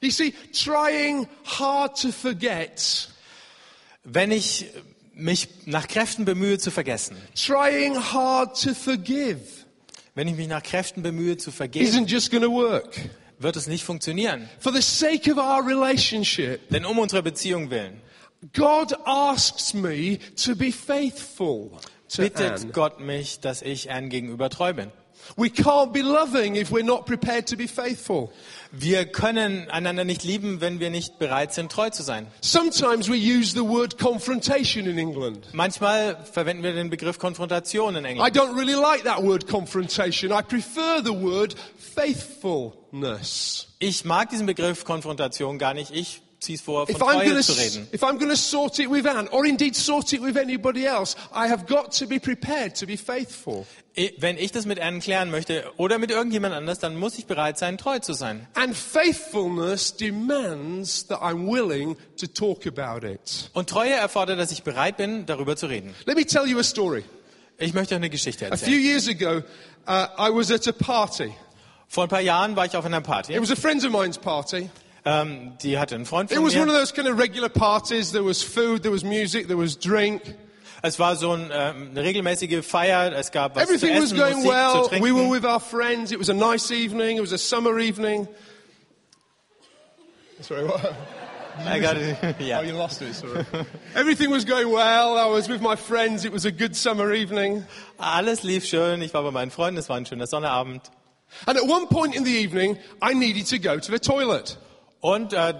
[0.00, 3.08] You see, trying hard to forget,
[4.04, 4.66] Wenn ich
[5.18, 9.40] mich nach Kräften bemühe zu vergessen, trying hard to forgive
[10.14, 12.98] wenn ich mich nach Kräften bemühe zu vergeben, isn't just going to work.
[13.38, 14.48] wird es nicht funktionieren.
[14.58, 18.00] For the sake of our relationship, Denn um unsere Beziehung willen
[18.52, 21.70] God asks me to be faithful
[22.08, 22.72] to bittet Anne.
[22.72, 24.92] Gott mich, dass ich Anne gegenüber treu bin.
[25.36, 28.30] We can't be loving if we're not prepared to be faithful.
[28.70, 32.26] Wir können einander nicht lieben, wenn wir nicht bereit sind, treu zu sein.
[32.42, 35.46] Sometimes we use the word confrontation in England.
[35.52, 38.36] Manchmal verwenden wir den Begriff Konfrontation in I England.
[38.36, 40.32] don't really like that word confrontation.
[40.32, 43.68] I prefer the word faithfulness.
[43.78, 45.90] Ich mag diesen Begriff Konfrontation gar nicht.
[45.94, 47.88] Ich ziehe es vor, von If I'm Treue going zu to, reden.
[47.92, 51.16] if I'm going to sort it with Anne, or indeed sort it with anybody else,
[51.34, 53.66] I have got to be prepared to be faithful.
[54.18, 57.58] Wenn ich das mit Anne klären möchte oder mit irgendjemand anders, dann muss ich bereit
[57.58, 58.46] sein, treu zu sein.
[58.54, 63.50] And faithfulness demands that I'm willing to talk about it.
[63.54, 65.94] Und Treue erfordert, dass ich bereit bin, darüber zu reden.
[66.06, 67.04] Let me tell you a story.
[67.58, 68.80] Ich möchte euch eine Geschichte A few erzählen.
[68.84, 69.38] years ago,
[69.88, 71.32] uh, I was at a party.
[71.88, 73.34] Vor ein paar Jahren war ich auf einer Party.
[73.34, 74.70] It was a friend of mine's party.
[75.04, 76.78] Ähm, die hatte einen Freund It von was one of mir.
[76.80, 78.10] those kind of regular parties.
[78.12, 80.22] There was food, there was music, there was drink.
[80.82, 83.12] Es war so ein, ähm, eine regelmäßige Feier.
[83.12, 85.00] Es gab was zu Everything was essen, going Musik zu well.
[85.02, 85.30] We were trinken.
[85.32, 86.12] with our friends.
[86.12, 87.16] It was a nice evening.
[87.16, 88.28] It was a summer evening.
[90.40, 90.94] Sorry, what?
[91.66, 92.16] I got it.
[92.40, 92.60] Ja.
[92.60, 93.44] Oh, you lost it, sorry.
[93.96, 95.16] Everything was going well.
[95.18, 96.24] I was with my friends.
[96.24, 97.64] It was a good summer evening.
[97.98, 99.02] Alles lief schön.
[99.02, 99.78] Ich war bei meinen Freunden.
[99.78, 100.90] Es war ein schöner Sonnabend.
[101.46, 104.56] And at one point in the evening, I needed to go to the toilet.
[105.00, 105.54] Und äh,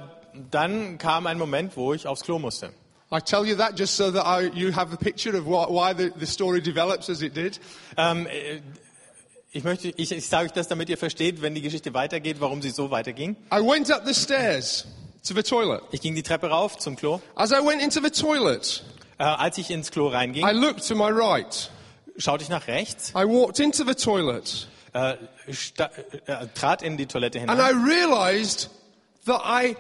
[0.51, 2.71] dann kam ein Moment, wo ich aufs Klo musste.
[3.11, 5.95] I tell you that just so that I, you have a picture of what, why
[5.97, 7.59] the, the story develops as it did.
[7.97, 8.61] Ähm, äh,
[9.51, 12.61] ich möchte, ich, ich sage euch das, damit ihr versteht, wenn die Geschichte weitergeht, warum
[12.61, 13.35] sie so weiterging.
[13.53, 14.87] I went up the stairs
[15.27, 15.83] to the toilet.
[15.91, 17.23] Ich ging die Treppe rauf zum Klo.
[17.35, 18.85] As I went into the toilet,
[19.21, 21.71] Äh, als ich ins Klo reinging, I looked to my right.
[22.19, 25.15] schaute ich nach rechts, I walked into the toilet äh,
[25.53, 25.91] sta-
[26.27, 28.71] äh, trat in die Toilette and I hinein realized
[29.29, 29.77] that I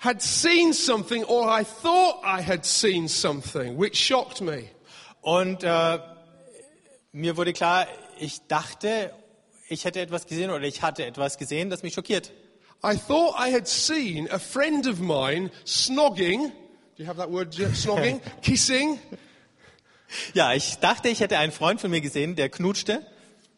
[0.00, 4.64] had seen something or I thought I had seen something which shocked me.
[5.22, 5.98] und äh,
[7.12, 7.86] mir wurde klar,
[8.18, 9.12] ich dachte,
[9.68, 12.32] ich hätte etwas gesehen oder ich hatte etwas gesehen, das mich schockiert.
[12.84, 16.52] I thought I had seen a friend of mine snogging.
[16.96, 17.54] Do you have that word?
[17.74, 18.20] Snogging?
[18.42, 18.98] Kissing
[20.32, 23.04] Ja, ich dachte, ich hätte einen Freund von mir gesehen, der knutschte.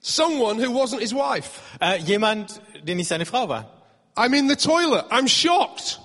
[0.00, 1.60] someone who wasn't his wife.
[1.80, 3.79] Äh, jemand, der nicht seine Frau war.
[4.20, 5.06] I'm in the toilet.
[5.10, 5.98] I'm shocked.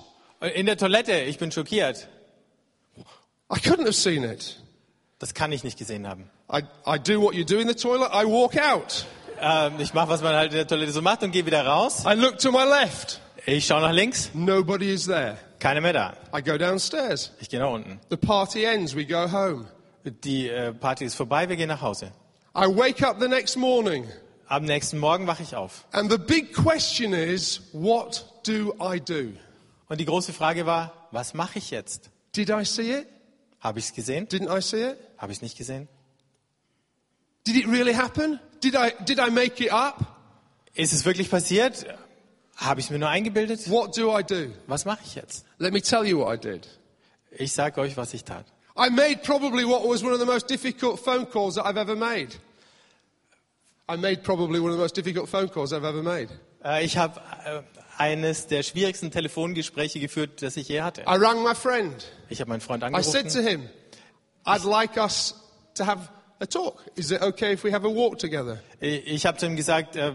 [0.54, 2.08] In der Toilette, ich bin schockiert.
[3.50, 4.56] I couldn't have seen it.
[5.18, 6.30] Das kann ich nicht gesehen haben.
[6.50, 8.08] I, I do what you do in the toilet.
[8.14, 9.04] I walk out.
[9.38, 12.04] Ähm, ich mache, was man halt in der Toilette so macht und gehe wieder raus.
[12.06, 13.20] I look to my left.
[13.44, 15.36] Ich schaue nach links, Nobody is there.
[15.58, 16.16] keiner mehr da.
[16.34, 17.32] I go downstairs.
[17.40, 18.00] Ich gehe nach unten.
[18.08, 18.96] The party ends.
[18.96, 19.66] We go home.
[20.24, 22.12] Die äh, Party ist vorbei, wir gehen nach Hause.
[22.56, 24.06] I wake up the next morning.
[24.48, 25.86] Am nächsten Morgen wache ich auf.
[25.90, 29.32] And the big question is, what do I do?
[29.88, 32.10] Und die große Frage war, was mache ich jetzt?
[32.34, 33.06] Did I see it?
[33.60, 34.28] Habe ich es gesehen?
[34.28, 34.98] Didn't I see it?
[35.18, 35.88] Habe ich es nicht gesehen?
[37.46, 38.38] Did it really happen?
[38.62, 40.00] Did I, did I make it up?
[40.74, 41.86] Ist es wirklich passiert?
[42.56, 43.68] Habe ich es mir nur eingebildet?
[43.70, 44.52] What do I do?
[44.66, 45.44] Was mache ich jetzt?
[45.58, 46.68] Let me tell you what I did.
[47.30, 48.46] Ich sage euch, was ich tat.
[48.76, 51.96] I made probably what was one of the most difficult phone calls that I've ever
[51.96, 52.36] made.
[53.88, 56.28] I made probably one of the most difficult phone calls I've ever made.
[56.64, 57.62] Äh, Ich habe äh,
[57.98, 61.02] eines der schwierigsten Telefongespräche geführt, das ich je hatte.
[61.02, 62.04] I rang my friend.
[62.28, 63.46] Ich habe meinen Freund I said to angerufen.
[63.62, 63.68] him,
[64.44, 65.34] I'd like us
[65.76, 66.08] to have
[66.40, 66.82] a talk.
[66.96, 68.58] Is it okay if we have a walk together?
[68.80, 70.12] Ich habe zu ihm gesagt, äh,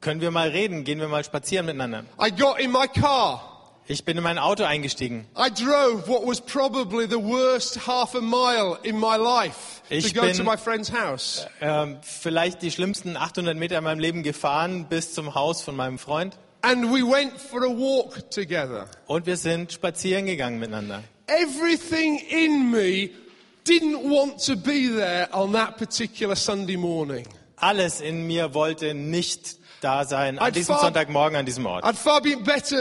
[0.00, 2.04] können wir mal reden, gehen wir mal spazieren miteinander.
[2.20, 3.51] I got in my car.
[3.88, 5.26] Ich bin in mein Auto eingestiegen.
[5.36, 10.14] I drove what was probably the worst half a mile in my life to Ich
[10.14, 11.46] go bin- to my friend's house.
[11.60, 15.98] Ähm, vielleicht die schlimmsten 800 Meter in meinem Leben gefahren bis zum Haus von meinem
[15.98, 16.36] Freund.
[16.62, 18.86] And we went for a walk together.
[19.08, 21.02] Und wir sind spazieren gegangen miteinander.
[21.26, 23.10] Everything in me
[23.66, 27.26] didn't want to be there on that particular Sunday morning.
[27.56, 31.84] Alles in mir wollte nicht da sein an I'd diesem far- Sonntagmorgen an diesem Ort.
[31.84, 32.76] I'd far been better,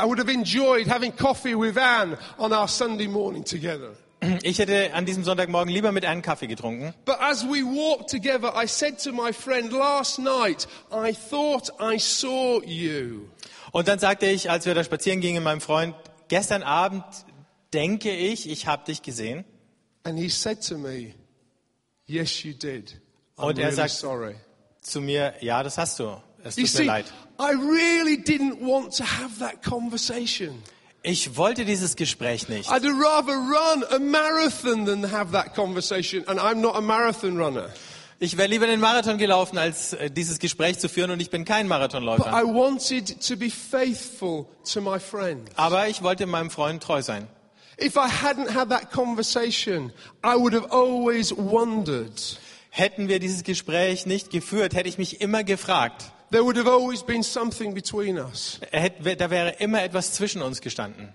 [0.00, 3.90] I would have enjoyed having coffee with Anne on our Sunday morning together.
[4.44, 6.94] Ich hätte an diesem Sonntagmorgen lieber mit einem Kaffee getrunken.
[7.04, 11.98] But as we walked together, I said to my friend last night, I thought I
[11.98, 13.28] saw you.
[13.72, 15.94] Und dann sagte ich, als wir da spazieren gingen, meinem Freund,
[16.28, 17.04] gestern Abend
[17.74, 19.44] denke ich, ich habe dich gesehen.
[20.04, 21.14] And he said to me,
[22.06, 23.00] Yes, you did.
[23.36, 24.34] I'm Und er really sagt- sorry.
[24.82, 26.16] Zu mir, ja, das hast du.
[26.44, 27.04] Es You tut mir see, leid.
[27.38, 30.62] I really didn't want to have that conversation.
[31.04, 32.70] Ich wollte dieses Gespräch nicht.
[32.70, 37.70] I'd rather run a marathon than have that conversation, and I'm not a marathon runner.
[38.20, 41.44] Ich wäre lieber den Marathon gelaufen, als äh, dieses Gespräch zu führen und ich bin
[41.44, 42.30] kein Marathonläufer.
[42.30, 45.50] I wanted to be faithful to my friend.
[45.56, 47.26] Aber ich wollte meinem Freund treu sein.
[47.80, 49.92] If I hadn't had that conversation,
[50.24, 52.38] I would have always wondered.
[52.70, 56.12] Hätten wir dieses Gespräch nicht geführt, hätte ich mich immer gefragt.
[56.32, 58.58] There would have always been something between us.
[58.72, 61.10] Hätte- Da wäre immer etwas zwischen uns gestanden.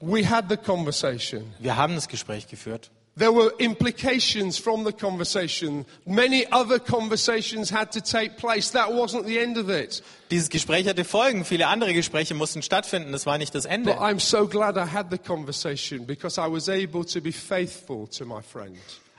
[0.00, 1.52] We had the conversation.
[1.58, 2.90] Wir haben das Gespräch geführt.
[3.18, 5.86] There were implications from the conversation.
[6.04, 8.72] Many other conversations had to take place.
[8.72, 10.02] That wasn't the end of it.
[10.30, 11.46] Dieses Gespräch hatte Folgen.
[11.46, 13.12] Viele andere Gespräche mussten stattfinden.
[13.12, 13.92] Das war nicht das But Ende.
[14.00, 18.26] I'm so glad I had the conversation because I was able to be faithful to
[18.26, 18.76] my friend.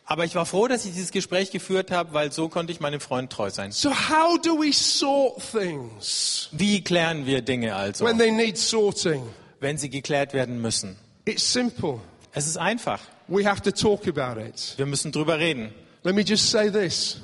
[0.10, 3.02] Aber ich war froh, dass ich dieses Gespräch geführt habe, weil so konnte ich meinem
[3.02, 3.74] Freund treu sein.
[3.74, 9.22] So how do we sort things Wie klären wir Dinge also, when they need sorting?
[9.60, 10.96] wenn sie geklärt werden müssen?
[11.26, 12.00] It's simple.
[12.32, 13.02] Es ist einfach.
[13.28, 14.76] We have to talk about it.
[14.78, 15.74] Wir müssen drüber reden.
[16.04, 17.20] Let me just say this.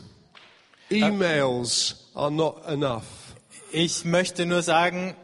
[0.90, 3.06] Emails are not enough.
[3.72, 5.16] Ich möchte nur sagen,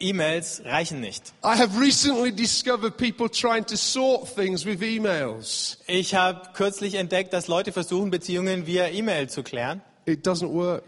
[0.00, 1.32] E-Mails reichen nicht.
[1.42, 5.78] I have recently discovered people trying to sort things with emails.
[5.86, 9.80] Ich habe kürzlich entdeckt, dass Leute versuchen, Beziehungen via E-Mail zu klären.
[10.04, 10.84] It doesn't work.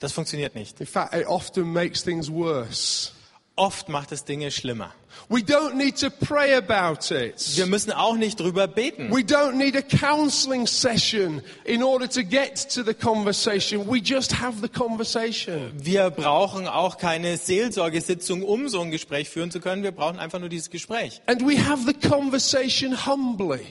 [0.00, 0.80] Das funktioniert nicht.
[0.80, 3.12] In fact, it often makes things worse.
[3.60, 4.90] Oft macht es Dinge schlimmer.
[5.28, 7.58] We don't need to pray about it.
[7.58, 9.10] Wir müssen auch nicht drüber beten.
[9.10, 13.86] We don't need a counseling session in order to get to the conversation.
[13.86, 15.72] We just have the conversation.
[15.74, 19.82] Wir brauchen auch keine Seelsorgesitzung, um so ein Gespräch führen zu können.
[19.82, 21.20] Wir brauchen einfach nur dieses Gespräch.
[21.26, 23.66] And we have the conversation humbly.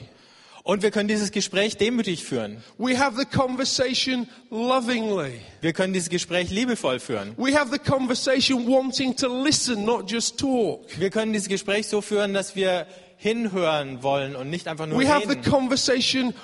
[0.70, 2.58] Und wir können dieses Gespräch demütig führen.
[2.78, 5.40] We have the conversation lovingly.
[5.62, 7.34] Wir können dieses Gespräch liebevoll führen.
[7.36, 10.82] We have the conversation wanting to listen, not just talk.
[10.96, 15.08] Wir können dieses Gespräch so führen, dass wir hinhören wollen und nicht einfach nur We
[15.08, 15.42] have the reden.
[15.42, 16.34] conversation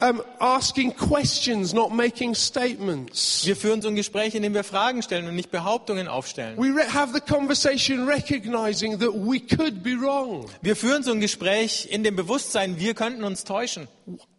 [0.00, 3.44] um, asking questions, not making statements.
[3.44, 6.56] Wir führen so ein Gespräch, in dem wir Fragen stellen und nicht Behauptungen aufstellen.
[6.56, 10.46] We have the conversation recognizing that we could be wrong.
[10.62, 13.88] Wir führen so ein Gespräch in dem Bewusstsein, wir könnten uns täuschen.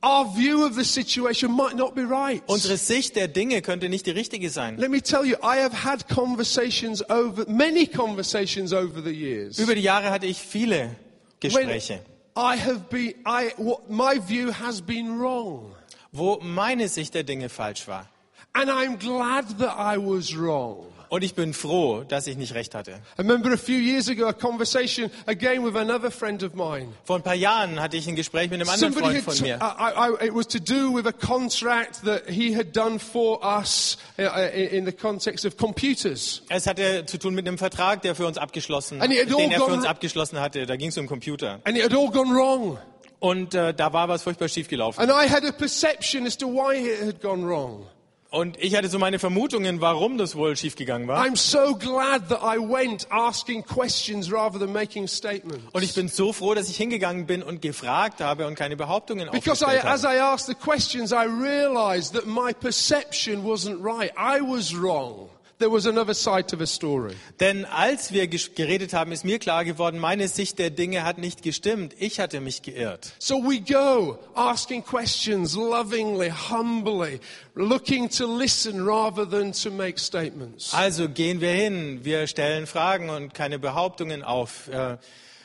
[0.01, 2.41] Our view of the situation might not be right.
[2.47, 4.77] Unsere Sicht der Dinge könnte nicht die richtige sein.
[4.77, 9.59] Let me tell you, I have had conversations over, many conversations over the years.
[9.59, 10.95] Über die Jahre hatte ich viele when
[11.41, 11.99] Gespräche,
[12.39, 13.53] I have been, I,
[13.89, 15.75] my view has been wrong.
[16.11, 18.05] wo meine Sicht der Dinge falsch war.
[18.53, 20.87] And I'm glad that I was wrong.
[21.09, 22.91] Und ich bin froh, dass ich nicht recht hatte.
[23.17, 26.89] I remember a few years ago a conversation again with another friend of mine.
[27.03, 29.59] Vor ein paar Jahren hatte ich ein Gespräch mit einem anderen Somebody Freund von mir.
[29.59, 33.97] I, I, it was to do with a contract that he had done for us
[34.19, 36.43] uh, uh, in the context of computers.
[36.49, 39.85] Es hatte zu tun mit einem Vertrag, der für uns abgeschlossen, den er für uns
[39.85, 40.67] abgeschlossen hatte.
[40.67, 41.59] Da ging es um Computer.
[41.63, 42.77] And it had all gone wrong.
[43.19, 45.01] Und äh, da war was furchtbar schief gelaufen.
[45.01, 47.87] And I had a perception as to why it had gone wrong.
[48.31, 51.25] Und ich hatte so meine Vermutungen, warum das wohl schiefgegangen war.
[51.25, 55.65] I'm so glad that I went asking questions rather than making statements.
[55.73, 59.29] Und ich bin so froh, dass ich hingegangen bin und gefragt habe und keine Behauptungen
[59.31, 60.15] Because I, as habe.
[60.15, 64.11] I asked the questions, I realized that my perception wasn't right.
[64.15, 65.29] I was wrong.
[65.59, 67.15] There was another side to the story.
[67.39, 71.43] Denn als wir geredet haben, ist mir klar geworden, meine Sicht der Dinge hat nicht
[71.43, 71.93] gestimmt.
[71.99, 73.13] Ich hatte mich geirrt.
[73.19, 77.19] So we go asking questions lovingly, humbly,
[77.55, 80.73] looking to listen rather than to make statements.
[80.73, 84.69] Also gehen wir hin, wir stellen Fragen und keine Behauptungen auf.
[84.69, 84.97] Äh,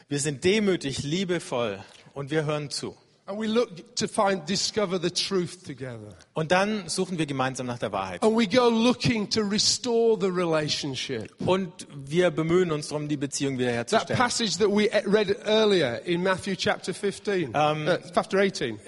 [0.09, 2.94] Wir sind demütig, liebevoll und wir hören zu.
[3.26, 6.14] And we look to find, discover the truth together.
[6.34, 8.22] Und dann suchen wir gemeinsam nach der Wahrheit.
[8.22, 11.32] And we go looking to restore the relationship.
[11.46, 14.18] Und wir bemühen uns darum, die Beziehung That wiederherzustellen.
[14.18, 18.78] passage that we read earlier in Matthew chapter 15, uh, chapter 18.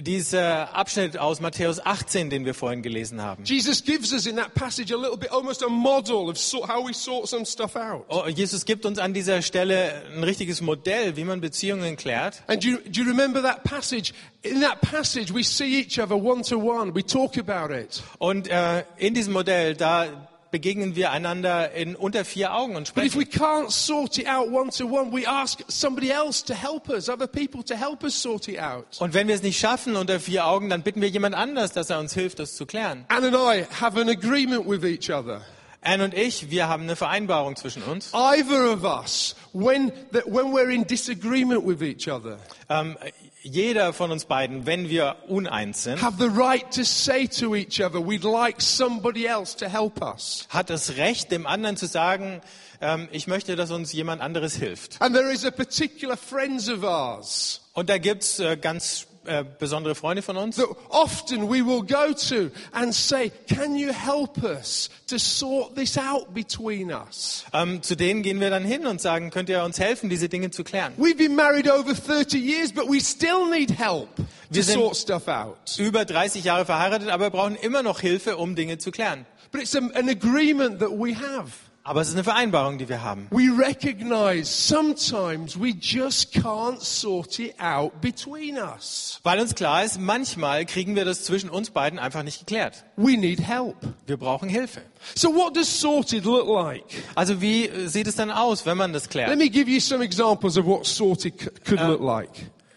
[0.00, 3.44] Dieser Abschnitt aus Matthäus 18, den wir vorhin gelesen haben.
[3.44, 6.84] Jesus gives us in that passage a little bit, almost a model of sort, how
[6.84, 8.04] we sort some stuff out.
[8.08, 12.42] Oh, Jesus gibt uns an dieser Stelle ein richtiges Modell, wie man Beziehungen klärt.
[12.48, 14.12] And do you, do you remember that passage?
[14.42, 16.92] In that passage, we see each other one to one.
[16.92, 18.02] We talk about it.
[18.18, 20.08] Und äh, in diesem Modell, da
[20.54, 23.20] begegnen wir einander in unter vier Augen und But if sprechen.
[23.32, 27.08] we can't sort it out one to one, we ask somebody else to help us,
[27.08, 28.86] other people to help us sort it out.
[29.00, 31.90] Und wenn wir es nicht schaffen unter vier Augen, dann bitten wir jemand anders, dass
[31.90, 33.04] er uns hilft, das zu klären.
[33.08, 35.40] Anne and I have an agreement with each other.
[35.82, 38.10] Anne und ich, wir haben eine Vereinbarung zwischen uns.
[38.14, 42.38] Either of us, when, that when we're in disagreement with each other,
[42.70, 42.96] Ähm,
[43.44, 47.80] jeder von uns beiden, wenn wir uneins sind, have the right to say to each
[47.80, 50.46] other, we'd like somebody else to help us.
[50.48, 52.40] hat das Recht, dem anderen zu sagen,
[52.80, 55.00] ähm, ich möchte, dass uns jemand anderes hilft.
[55.00, 59.94] And there is a particular friends of ours Und da gibt's äh, ganz äh, besondere
[59.94, 60.56] Freunde von uns.
[60.56, 65.96] that often we will go to and say, can you help us to sort this
[65.98, 67.44] out between us?
[67.52, 70.50] Ähm, zu denen gehen wir dann hin und sagen, könnt ihr uns helfen, diese Dinge
[70.50, 70.92] zu klären?
[70.98, 74.96] We've been married over 30 years, but we still need help to Wir sind- sort
[74.96, 75.76] stuff out.
[75.78, 79.26] Über 30 Jahre verheiratet, aber wir brauchen immer noch Hilfe, um Dinge zu klären.
[79.52, 81.50] But it's an agreement that we have.
[81.86, 83.26] Aber es ist eine Vereinbarung, die wir haben.
[83.30, 89.20] We recognize sometimes we just can't sort it out between us.
[89.22, 92.84] Weil uns klar ist, manchmal kriegen wir das zwischen uns beiden einfach nicht geklärt.
[92.96, 93.76] We need help.
[94.06, 94.80] Wir brauchen Hilfe.
[95.14, 96.84] So what does sorted look like?
[97.14, 99.38] Also wie sieht es dann aus, wenn man das Let klärt?
[99.38, 101.34] me give you some examples of what sorted
[101.66, 102.30] could look like.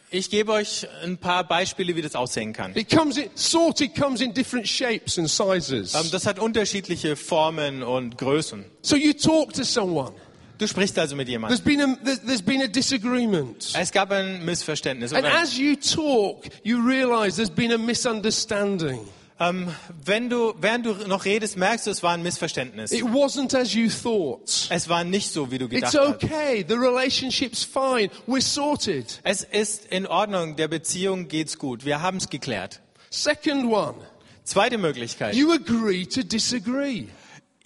[0.10, 2.74] Ich gebe euch ein paar Beispiele, wie das aussehen kann.
[2.78, 5.96] It comes in, sorted comes in different shapes and sizes.
[5.96, 8.64] Ähm, Das hat unterschiedliche Formen und Größen.
[8.82, 10.14] So you talk to someone.
[10.60, 11.64] Du sprichst also mit There's jemandem.
[11.66, 13.74] been a, there's- there's been a disagreement.
[13.78, 15.12] Es gab ein Missverständnis.
[15.14, 19.00] And as you talk, you realize there's been a misunderstanding.
[19.40, 19.74] Ähm,
[20.04, 22.92] wenn du, während du noch redest, merkst du, es war ein Missverständnis.
[22.92, 24.68] It wasn't as you thought.
[24.70, 26.24] Es war nicht so, wie du gedacht It's hast.
[26.24, 26.66] okay.
[26.68, 28.10] The relationship's fine.
[28.28, 29.20] We're sorted.
[29.24, 31.86] Es ist in Ordnung, der Beziehung geht's gut.
[31.86, 32.82] Wir haben es geklärt.
[33.10, 33.96] Second one,
[34.44, 35.36] Zweite Möglichkeit.
[35.36, 37.08] you agree to disagree.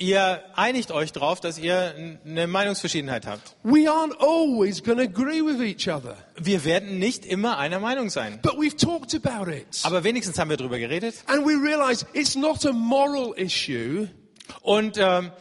[0.01, 1.93] Ihr einigt euch darauf, dass ihr
[2.25, 3.55] eine Meinungsverschiedenheit habt.
[3.63, 8.09] We aren't always going to agree with each other, Wir werden nicht immer einer Meinung
[8.09, 8.39] sein.
[8.41, 9.67] but we've talked about it.
[9.83, 11.15] Aber wenigstens haben wir darüber geredet.
[11.27, 14.07] And we realize it's not a moral issue,
[14.63, 15.31] Und ähm,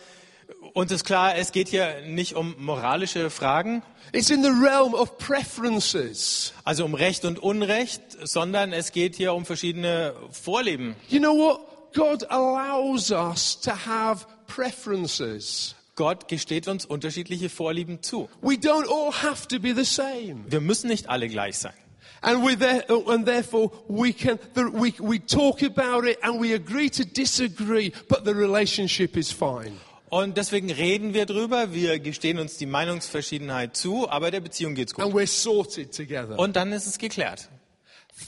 [0.74, 5.16] uns ist klar, es geht hier nicht um moralische Fragen, it's in the realm of
[5.18, 6.52] preferences.
[6.64, 10.96] also um Recht und Unrecht, sondern es geht hier um verschiedene Vorlieben.
[11.08, 11.60] You know what?
[11.92, 15.74] God allows us to have preferences.
[15.96, 18.28] Gott gesteht uns unterschiedliche Vorlieben zu.
[18.40, 20.44] We don't all have to be the same.
[20.48, 21.74] Wir müssen nicht alle gleich sein.
[22.22, 26.90] And, we there, and therefore we can we, we talk about it and we agree
[26.90, 29.72] to disagree, but the relationship is fine.
[30.10, 34.92] Und deswegen reden wir drüber, wir gestehen uns die Meinungsverschiedenheit zu, aber der Beziehung geht's
[34.92, 35.04] gut.
[35.04, 36.38] And we're sorted together.
[36.38, 37.48] Und dann ist es geklärt.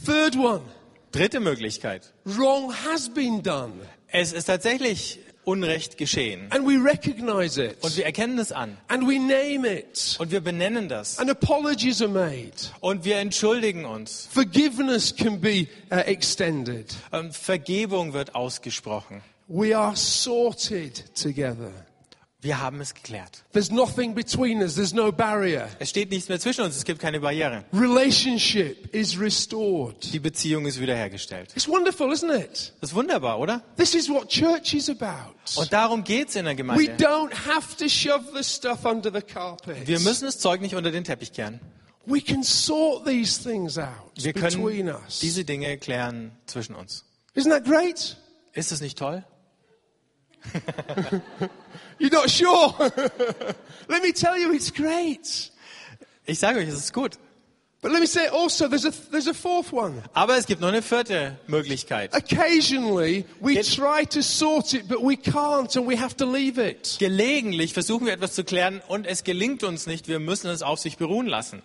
[0.06, 0.62] Third one,
[1.10, 2.12] Dritte Möglichkeit.
[2.24, 3.72] wrong has been done.
[4.08, 6.46] Es ist tatsächlich Unrecht geschehen.
[6.50, 7.76] And we recognize it.
[7.82, 8.76] Und wir erkennen es an.
[8.88, 10.16] And we name it.
[10.18, 11.18] Und wir benennen das.
[11.18, 12.52] And apologies are made.
[12.80, 14.28] Und wir entschuldigen uns.
[14.32, 17.16] Forgiveness can be uh.
[17.16, 19.22] Und Vergebung wird ausgesprochen.
[19.48, 21.72] We are sorted together.
[22.42, 23.44] Wir haben es geklärt.
[23.52, 24.74] There's nothing between us.
[24.74, 25.68] There's no barrier.
[25.78, 26.76] Es steht nichts mehr zwischen uns.
[26.76, 27.64] Es gibt keine Barriere.
[27.72, 30.12] Relationship is restored.
[30.12, 31.50] Die Beziehung ist wiederhergestellt.
[31.54, 32.72] It's wonderful, isn't it?
[32.80, 33.62] Das ist wunderbar, oder?
[33.76, 35.34] This is what church is about.
[35.54, 36.96] Und darum geht's in der We Gemeinde.
[36.96, 39.86] don't have to shove the stuff under the carpet.
[39.86, 41.60] Wir müssen das Zeug nicht unter den Teppich kehren.
[42.06, 45.20] We can sort these things out Wir between können us.
[45.20, 47.04] diese Dinge klären zwischen uns.
[47.36, 48.16] Isn't that great?
[48.52, 49.24] Ist es nicht toll?
[51.98, 52.74] You're not sure?
[53.88, 55.50] let me tell you, it's great.
[56.26, 57.18] Ich sage euch, es ist gut.
[57.80, 60.04] But let me say also, there's a, there's a fourth one.
[60.14, 62.14] Aber es gibt noch eine vierte Möglichkeit.
[62.14, 66.58] Occasionally, we Get- try to sort it, but we can't and we have to leave
[66.58, 66.96] it.
[67.00, 70.06] Gelegentlich versuchen wir etwas zu klären und es gelingt uns nicht.
[70.06, 71.62] Wir müssen es auf sich beruhen lassen.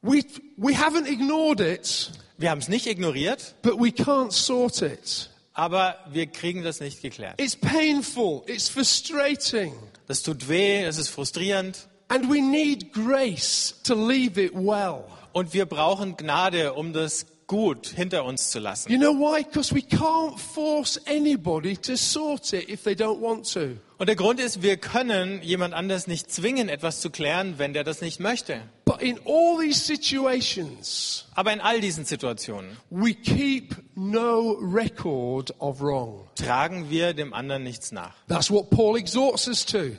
[0.00, 0.24] We,
[0.56, 5.28] we haven't ignored it, Wir haben es nicht ignoriert, but we can't sort it.
[5.54, 7.40] Aber wir kriegen das nicht geklärt.
[7.40, 9.74] It's painful, it's frustrating,
[10.08, 15.04] Das tut weh, es ist frustrierend and we need grace to leave it well.
[15.32, 18.90] und wir brauchen Gnade, um das gut hinter uns zu lassen.
[18.90, 19.44] You know why?
[19.44, 23.76] Because we can't force anybody to sort it if they don't want to.
[23.98, 27.84] Und der Grund ist, wir können jemand anders nicht zwingen, etwas zu klären, wenn der
[27.84, 28.62] das nicht möchte.
[28.86, 35.82] But in all these situations, Aber in all diesen Situationen we keep no record of
[35.82, 36.26] wrong.
[36.36, 38.14] tragen wir dem anderen nichts nach.
[38.28, 39.90] That's what Paul exhorts us to.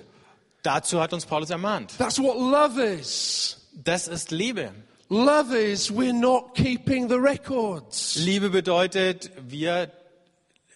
[0.63, 1.93] Dazu hat uns Paulus ermahnt.
[1.99, 3.59] That's what love is.
[3.83, 4.71] Das ist Liebe.
[5.13, 8.15] Love is we're not keeping the records.
[8.15, 9.91] Liebe bedeutet, wir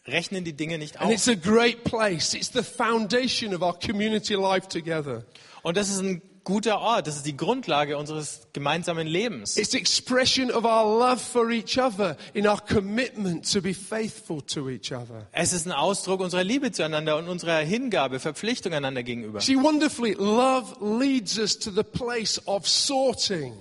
[0.05, 1.11] rechnen die Dinge nicht And auf.
[1.13, 2.35] it's a great place.
[2.35, 5.23] It's the foundation of our community life together.
[5.63, 7.07] Und das ist ein guter Ort.
[7.07, 9.57] Das ist die Grundlage unseres gemeinsamen Lebens.
[9.57, 14.69] It's expression of our love for each other in our commitment to be faithful to
[14.69, 15.25] each other.
[15.31, 19.41] Es ist ein Ausdruck unserer Liebe zueinander und unserer Hingabe, Verpflichtung einander gegenüber.
[19.41, 23.53] See, wonderfully, love leads us to the place of sorting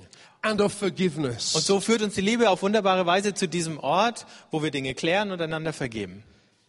[0.42, 1.54] and of forgiveness.
[1.54, 4.94] Und so führt uns die Liebe auf wunderbare Weise zu diesem Ort, wo wir Dinge
[4.94, 6.22] klären und einander vergeben.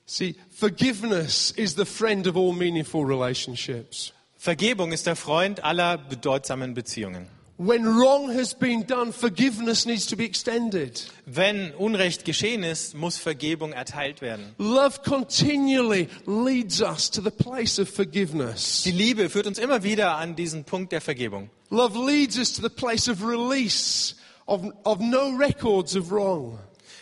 [0.05, 4.13] See, forgiveness is the friend of all meaningful relationships.
[4.37, 7.27] Vergebung ist der Freund aller bedeutsamen Beziehungen.
[7.59, 11.07] When wrong has been done, forgiveness needs to be extended.
[11.25, 14.53] Wenn Unrecht geschehen ist, muss Vergebung erteilt werden.
[14.59, 18.83] Love continually leads us to the place of forgiveness.
[18.83, 21.49] Die Liebe führt uns immer wieder an diesen Punkt der Vergebung.
[21.71, 24.13] Love leads us to the place of release,
[24.45, 26.59] of, of no records of wrong.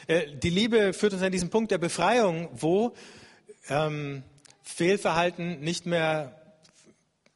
[0.08, 2.94] Äh, Die Liebe führt uns an diesen Punkt der Befreiung, wo
[3.68, 4.24] ähm,
[4.64, 6.45] Fehlverhalten nicht mehr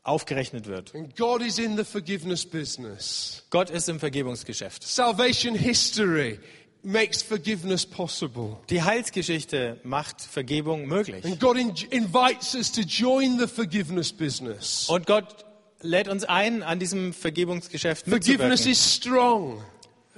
[0.10, 0.94] aufgerechnet wird.
[0.96, 3.44] And God is in the forgiveness business.
[3.50, 4.84] Gott ist im Vergebungsgeschäft.
[4.84, 6.40] Salvation history
[6.84, 8.58] makes forgiveness possible.
[8.70, 11.24] Die Heilsgeschichte macht Vergebung möglich.
[11.26, 14.90] And God in, invites us to join the forgiveness business.
[14.90, 15.46] Und Gott
[15.82, 18.72] lädt uns ein, an diesem Vergebungsgeschäft Forgiveness mitzuwirken.
[18.72, 19.64] is strong.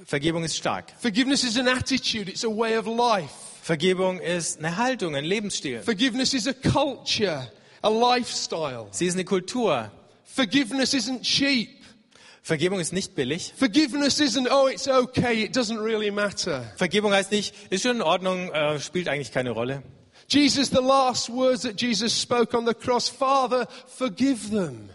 [0.06, 0.92] Vergebung ist stark.
[1.00, 3.34] Forgiveness is an attitude, it's a way of life.
[3.62, 5.82] Vergebung ist eine Haltung, ein Lebensstil.
[5.82, 7.52] Forgiveness is a culture,
[7.82, 8.88] a lifestyle.
[8.92, 9.92] Sie ist eine Kultur.
[10.24, 11.82] Forgiveness isn't cheap.
[12.44, 13.54] Vergebung ist nicht billig.
[13.56, 16.64] Forgiveness isn't, oh, it's okay, it doesn't really matter.
[16.76, 19.84] Vergebung heißt nicht, ist schon in Ordnung, äh, spielt eigentlich keine Rolle.
[20.28, 24.90] Jesus, the last words that Jesus spoke on the cross, Father, forgive them.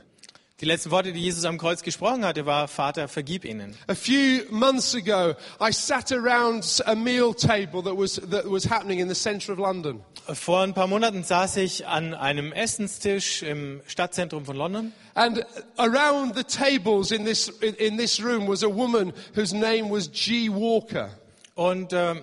[0.62, 3.76] Die letzten Worte, die Jesus am Kreuz gesprochen hatte, war, Vater, vergib ihnen.
[3.88, 9.00] A few months ago, I sat around a meal table that was, that was happening
[9.00, 10.00] in the centre of London.
[10.32, 14.94] Vor ein paar Monaten saß ich an einem Essenstisch im Stadtzentrum von London.
[15.12, 15.44] And
[15.76, 20.10] around the tables in this, in, in this room was a woman whose name was
[20.10, 20.48] G.
[20.48, 21.10] Walker.
[21.54, 22.22] Und ähm,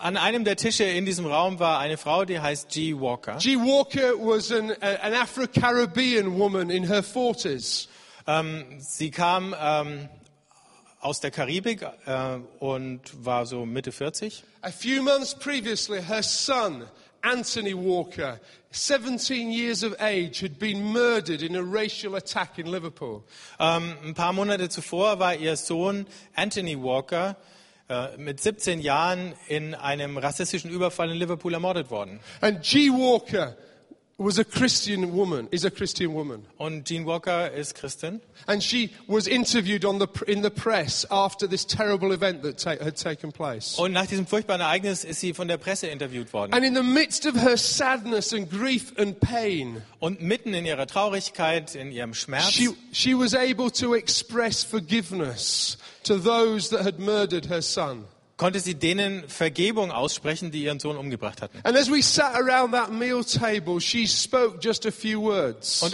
[0.00, 2.94] an einem der Tische in diesem Raum war eine Frau, die heißt G.
[2.94, 3.36] Walker.
[3.38, 3.56] G.
[3.56, 7.88] Walker was an, an Afro-Caribbean woman in her 40s.
[8.26, 10.08] Ähm, sie kam ähm,
[11.00, 14.44] aus der Karibik äh, und war so Mitte 40.
[14.62, 16.84] A few months previously, her son,
[17.22, 18.38] Anthony Walker,
[18.70, 23.24] 17 years of age, had been murdered in a racial attack in Liverpool.
[23.58, 27.36] Ähm, ein paar Monate zuvor war ihr Sohn Anthony Walker
[27.88, 32.20] äh, mit 17 Jahren in einem rassistischen Überfall in Liverpool ermordet worden.
[32.40, 32.90] And G.
[32.90, 33.56] Walker
[34.18, 36.44] was a Christian woman, is a Christian woman.
[36.58, 38.20] Und Jean Walker ist Christin.
[38.48, 42.82] And she was interviewed on the, in the press after this terrible event that ta-
[42.82, 43.78] had taken place.
[43.78, 46.52] Und nach diesem furchtbaren Ereignis ist sie von der Presse interviewt worden.
[46.52, 50.86] And in the midst of her sadness and grief and pain, Und mitten in ihrer
[50.88, 56.98] Traurigkeit, in ihrem Schmerz, she, she was able to express forgiveness to those that had
[56.98, 58.04] murdered her son.
[58.38, 61.58] Konnte sie denen Vergebung aussprechen, die ihren Sohn umgebracht hatten.
[61.58, 61.76] Und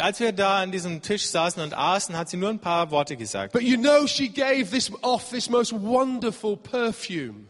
[0.01, 3.17] als wir da an diesem Tisch saßen und aßen, hat sie nur ein paar Worte
[3.17, 3.53] gesagt.
[3.53, 7.49] But you know, she gave this off this most wonderful perfume.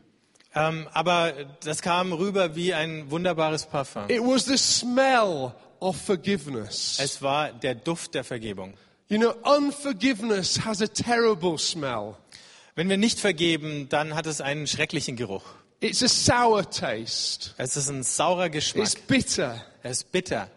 [0.55, 1.33] Ähm, aber
[1.65, 4.05] das kam rüber wie ein wunderbares Parfum.
[4.09, 6.99] It was the smell of forgiveness.
[7.01, 8.75] Es war der Duft der Vergebung.
[9.09, 12.15] You know, unforgiveness has a terrible smell.
[12.75, 15.45] Wenn wir nicht vergeben, dann hat es einen schrecklichen Geruch.
[15.81, 17.51] It's a sour taste.
[17.57, 18.85] Es ist ein saurer Geschmack.
[18.85, 19.65] It's bitter.
[19.83, 20.49] Es ist bitter.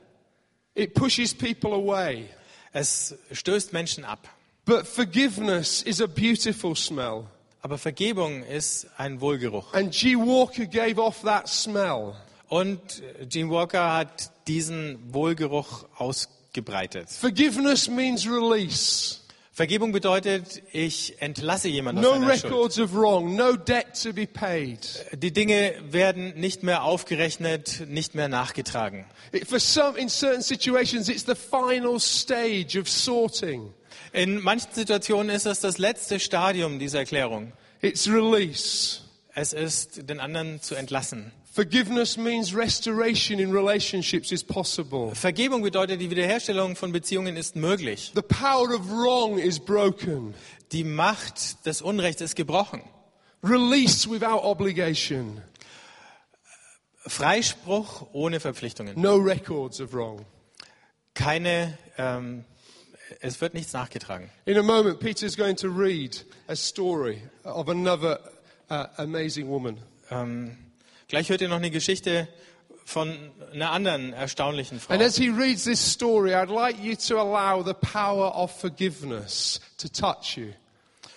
[0.74, 2.30] It pushes people away.
[2.72, 4.30] Es stößt Menschen ab.
[4.65, 7.26] But forgiveness is a beautiful smell.
[7.61, 9.74] Aber Vergebung ist ein Wohlgeruch.
[9.74, 10.15] And G.
[10.15, 12.15] Walker gave off that smell.
[12.49, 17.09] Und Gene Walker hat diesen Wohlgeruch ausgebreitet.
[17.09, 19.20] Forgiveness means release.
[19.58, 22.43] Vergebung bedeutet, ich entlasse jemanden No aus seiner Schuld.
[22.53, 25.03] records of wrong, no debt to be paid.
[25.14, 29.05] Die Dinge werden nicht mehr aufgerechnet, nicht mehr nachgetragen.
[29.32, 33.74] It- for some, in certain situations, it's the final stage of sorting.
[34.14, 37.51] In manchen Situationen ist das das letzte Stadium dieser Erklärung.
[37.82, 38.99] It's release.
[39.34, 41.32] Es ist, den anderen zu entlassen.
[41.58, 45.16] Forgiveness means restoration in relationships is possible.
[45.16, 48.12] Vergebung bedeutet, die Wiederherstellung von Beziehungen ist möglich.
[48.14, 50.36] The power of wrong is broken.
[50.72, 52.84] Die Macht des Unrechts ist gebrochen.
[53.41, 55.41] Release without obligation.
[57.08, 58.93] Freispruch ohne Verpflichtungen.
[58.95, 60.28] No records of wrong.
[61.16, 62.45] Keine, ähm,
[63.20, 64.30] es wird nichts nachgetragen.
[64.45, 68.20] In a moment, Peter's going to read a story of another
[68.70, 69.80] uh, amazing woman.
[70.12, 70.55] Ähm,
[71.08, 72.28] gleich hört ihr noch eine Geschichte
[72.86, 74.93] von einer anderen erstaunlichen Frau.
[74.93, 79.60] And as he reads this story, I'd like you to allow the power of forgiveness
[79.78, 80.53] to touch you.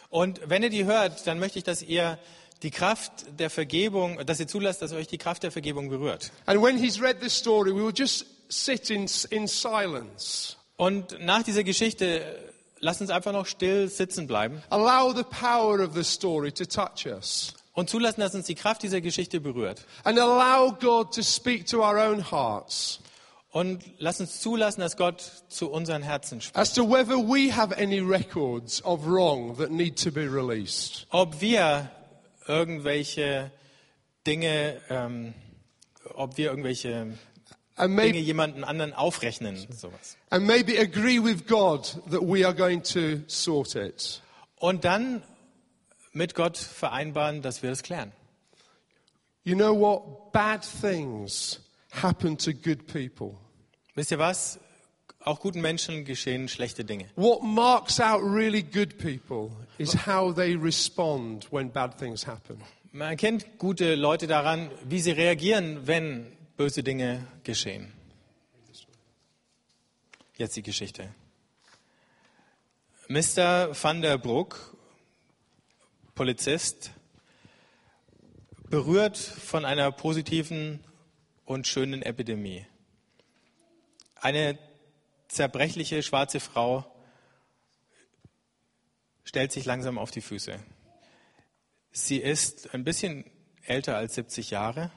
[0.08, 2.18] Und wenn ihr die hört, dann möchte ich, dass ihr
[2.62, 6.32] die Kraft der Vergebung, dass ihr zulasst, dass euch die Kraft der Vergebung berührt.
[6.46, 10.56] And when he's read this story, we will just sit in, in silence.
[10.76, 12.22] Und nach dieser Geschichte,
[12.80, 17.06] lasst uns einfach noch still sitzen bleiben Allow the power of the story to touch
[17.06, 17.54] us.
[17.72, 19.86] Und zulassen, dass uns die Kraft dieser Geschichte berührt.
[20.04, 23.00] And allow God to speak to our own hearts
[23.52, 26.56] Und lasst uns zulassen, dass Gott zu unseren Herzen spricht.
[26.56, 31.06] as to whether we have any records of wrong that need to be released.
[31.10, 31.90] Ob wir
[32.46, 33.50] irgendwelche
[34.26, 35.34] Dinge, ähm,
[36.14, 37.18] ob wir irgendwelche
[37.76, 40.16] And, Dinge jemanden anderen aufrechnen, sowas.
[40.28, 44.20] and maybe agree with God that we are going to sort it.
[44.56, 45.22] Und dann
[46.12, 48.12] mit Gott vereinbaren, dass wir das klären.
[49.44, 50.32] You know what?
[50.32, 53.36] Bad things happen to good people.
[53.94, 54.58] Wisst ihr was?
[55.22, 57.06] Auch guten Menschen geschehen schlechte Dinge.
[57.16, 62.62] What marks out really good people is how they respond when bad things happen.
[62.92, 67.92] Man erkennt gute Leute daran, wie sie reagieren, wenn böse Dinge geschehen.
[70.36, 71.08] Jetzt die Geschichte.
[73.08, 73.74] Mr.
[73.74, 74.74] van der Broek,
[76.20, 76.90] Polizist,
[78.68, 80.84] berührt von einer positiven
[81.46, 82.66] und schönen Epidemie.
[84.16, 84.58] Eine
[85.28, 86.84] zerbrechliche schwarze Frau
[89.24, 90.62] stellt sich langsam auf die Füße.
[91.90, 93.24] Sie ist ein bisschen
[93.62, 94.90] älter als 70 Jahre.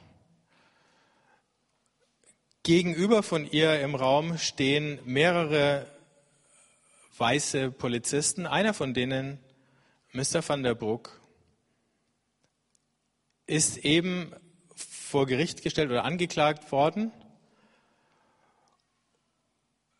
[2.63, 5.87] Gegenüber von ihr im Raum stehen mehrere
[7.17, 8.45] weiße Polizisten.
[8.45, 9.39] Einer von denen,
[10.13, 10.47] Mr.
[10.47, 11.19] van der Broek,
[13.47, 14.31] ist eben
[14.75, 17.11] vor Gericht gestellt oder angeklagt worden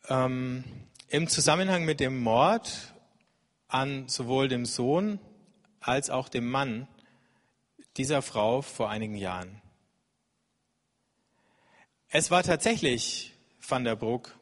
[0.07, 0.63] ähm,
[1.09, 2.93] im Zusammenhang mit dem Mord
[3.67, 5.19] an sowohl dem Sohn
[5.79, 6.87] als auch dem Mann
[7.97, 9.61] dieser Frau vor einigen Jahren.
[12.09, 13.33] Es war tatsächlich
[13.67, 14.35] Van der Broek.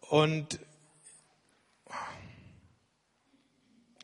[0.00, 0.60] Und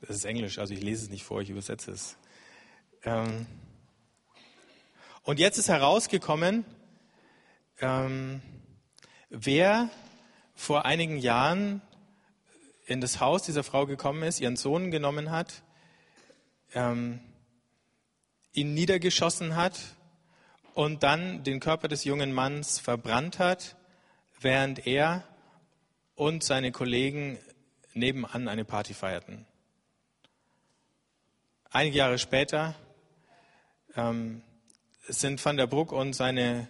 [0.08, 2.16] das ist Englisch, also ich lese es nicht vor, ich übersetze es.
[3.04, 3.46] Ähm,
[5.22, 6.64] und jetzt ist herausgekommen,
[7.80, 8.40] ähm,
[9.28, 9.90] wer
[10.54, 11.82] vor einigen Jahren
[12.86, 15.62] in das Haus dieser Frau gekommen ist, ihren Sohn genommen hat,
[16.72, 17.20] ähm,
[18.54, 19.78] ihn niedergeschossen hat
[20.72, 23.76] und dann den Körper des jungen Manns verbrannt hat,
[24.40, 25.22] während er
[26.14, 27.38] und seine Kollegen
[27.92, 29.44] nebenan eine Party feierten.
[31.70, 32.74] Einige Jahre später
[33.94, 34.42] ähm,
[35.06, 36.66] sind Van der Broek und seine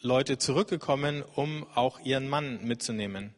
[0.00, 3.36] Leute zurückgekommen, um auch ihren Mann mitzunehmen.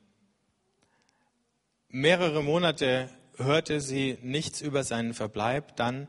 [1.88, 5.76] Mehrere Monate hörte sie nichts über seinen Verbleib.
[5.76, 6.08] Dann,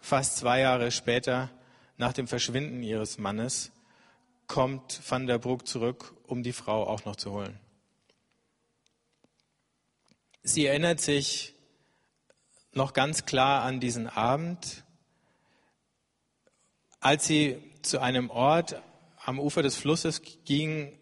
[0.00, 1.50] fast zwei Jahre später,
[1.96, 3.70] nach dem Verschwinden ihres Mannes,
[4.48, 7.56] kommt Van der Broek zurück, um die Frau auch noch zu holen.
[10.42, 11.51] Sie erinnert sich
[12.72, 14.84] noch ganz klar an diesen Abend,
[17.00, 18.80] als sie zu einem Ort
[19.24, 20.98] am Ufer des Flusses ging,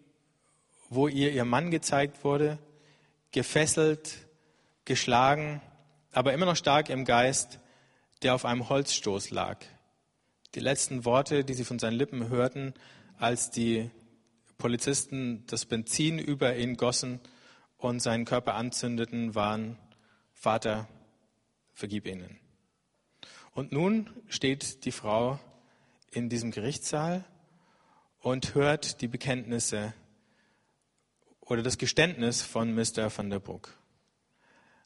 [0.88, 2.58] wo ihr ihr Mann gezeigt wurde,
[3.32, 4.26] gefesselt,
[4.84, 5.60] geschlagen,
[6.12, 7.60] aber immer noch stark im Geist,
[8.22, 9.58] der auf einem Holzstoß lag.
[10.54, 12.74] Die letzten Worte, die sie von seinen Lippen hörten,
[13.18, 13.90] als die
[14.58, 17.20] Polizisten das Benzin über ihn gossen
[17.78, 19.78] und seinen Körper anzündeten, waren,
[20.34, 20.88] Vater,
[21.80, 22.38] vergib ihnen.
[23.52, 25.40] Und nun steht die Frau
[26.12, 27.24] in diesem Gerichtssaal
[28.20, 29.94] und hört die Bekenntnisse
[31.40, 33.10] oder das Geständnis von Mr.
[33.16, 33.76] van der Broek.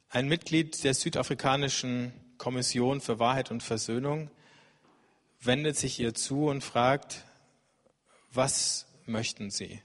[0.09, 4.31] Ein Mitglied der südafrikanischen Kommission für Wahrheit und Versöhnung
[5.41, 7.25] wendet sich ihr zu und fragt,
[8.31, 9.83] was möchten Sie?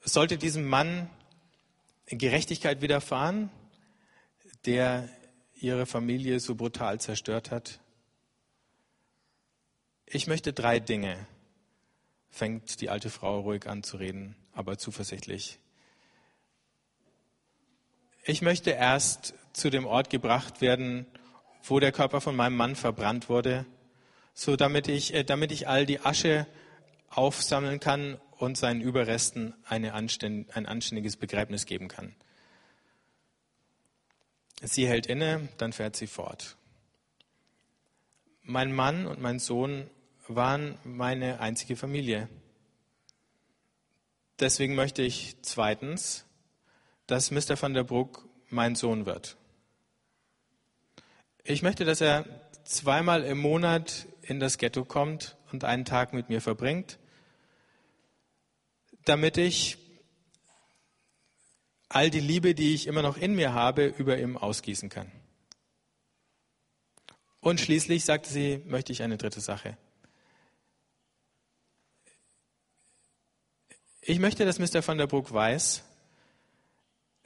[0.00, 1.10] Sollte diesem Mann
[2.06, 3.50] Gerechtigkeit widerfahren,
[4.66, 5.08] der
[5.54, 7.80] ihre Familie so brutal zerstört hat?
[10.04, 11.16] Ich möchte drei Dinge,
[12.30, 15.58] fängt die alte Frau ruhig an zu reden, aber zuversichtlich.
[18.24, 21.06] Ich möchte erst zu dem Ort gebracht werden,
[21.62, 23.66] wo der Körper von meinem Mann verbrannt wurde,
[24.34, 26.46] so damit ich, äh, damit ich all die Asche
[27.08, 32.14] aufsammeln kann und seinen Überresten eine anständ, ein anständiges Begräbnis geben kann.
[34.62, 36.56] Sie hält inne, dann fährt sie fort.
[38.42, 39.90] Mein Mann und mein Sohn
[40.28, 42.28] waren meine einzige Familie.
[44.38, 46.24] Deswegen möchte ich zweitens,
[47.06, 47.60] dass Mr.
[47.60, 49.36] van der Broek mein Sohn wird.
[51.44, 52.24] Ich möchte, dass er
[52.64, 56.98] zweimal im Monat in das Ghetto kommt und einen Tag mit mir verbringt,
[59.04, 59.78] damit ich
[61.96, 65.10] all die Liebe, die ich immer noch in mir habe, über ihm ausgießen kann.
[67.40, 69.78] Und schließlich sagte sie, möchte ich eine dritte Sache.
[74.02, 74.86] Ich möchte, dass Mr.
[74.86, 75.84] van der Broek weiß,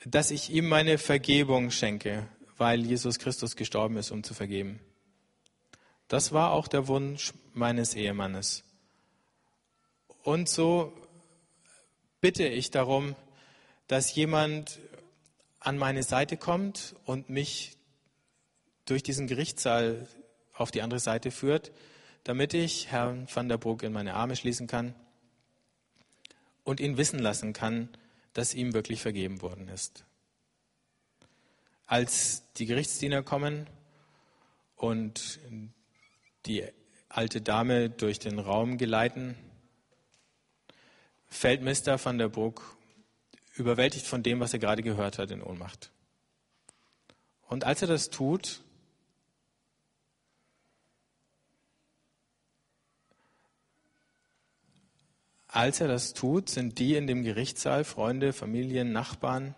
[0.05, 4.79] dass ich ihm meine Vergebung schenke, weil Jesus Christus gestorben ist, um zu vergeben.
[6.07, 8.63] Das war auch der Wunsch meines Ehemannes.
[10.23, 10.93] Und so
[12.21, 13.17] bitte ich darum,
[13.91, 14.79] dass jemand
[15.59, 17.77] an meine Seite kommt und mich
[18.85, 20.07] durch diesen Gerichtssaal
[20.55, 21.73] auf die andere Seite führt,
[22.23, 24.95] damit ich Herrn van der Broek in meine Arme schließen kann
[26.63, 27.89] und ihn wissen lassen kann,
[28.33, 30.05] dass ihm wirklich vergeben worden ist.
[31.85, 33.67] Als die Gerichtsdiener kommen
[34.77, 35.41] und
[36.47, 36.65] die
[37.09, 39.35] alte Dame durch den Raum geleiten,
[41.27, 41.99] fällt Mr.
[42.05, 42.77] van der Broek
[43.61, 45.93] überwältigt von dem, was er gerade gehört hat, in Ohnmacht.
[47.47, 48.63] Und als er das tut,
[55.49, 59.55] als er das tut, sind die in dem Gerichtssaal, Freunde, Familien, Nachbarn,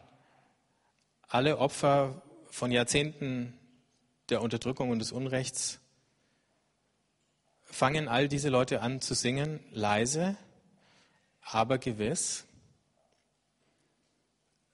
[1.29, 3.59] alle Opfer von Jahrzehnten
[4.29, 5.79] der Unterdrückung und des Unrechts,
[7.63, 10.37] fangen all diese Leute an zu singen, leise,
[11.43, 12.47] aber gewiss.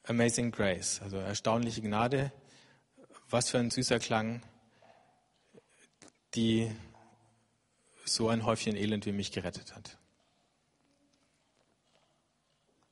[0.08, 2.32] Amazing Grace, also erstaunliche Gnade.
[3.28, 4.42] Was für ein süßer Klang,
[6.34, 6.70] die
[8.06, 9.97] so ein Häufchen Elend wie mich gerettet hat.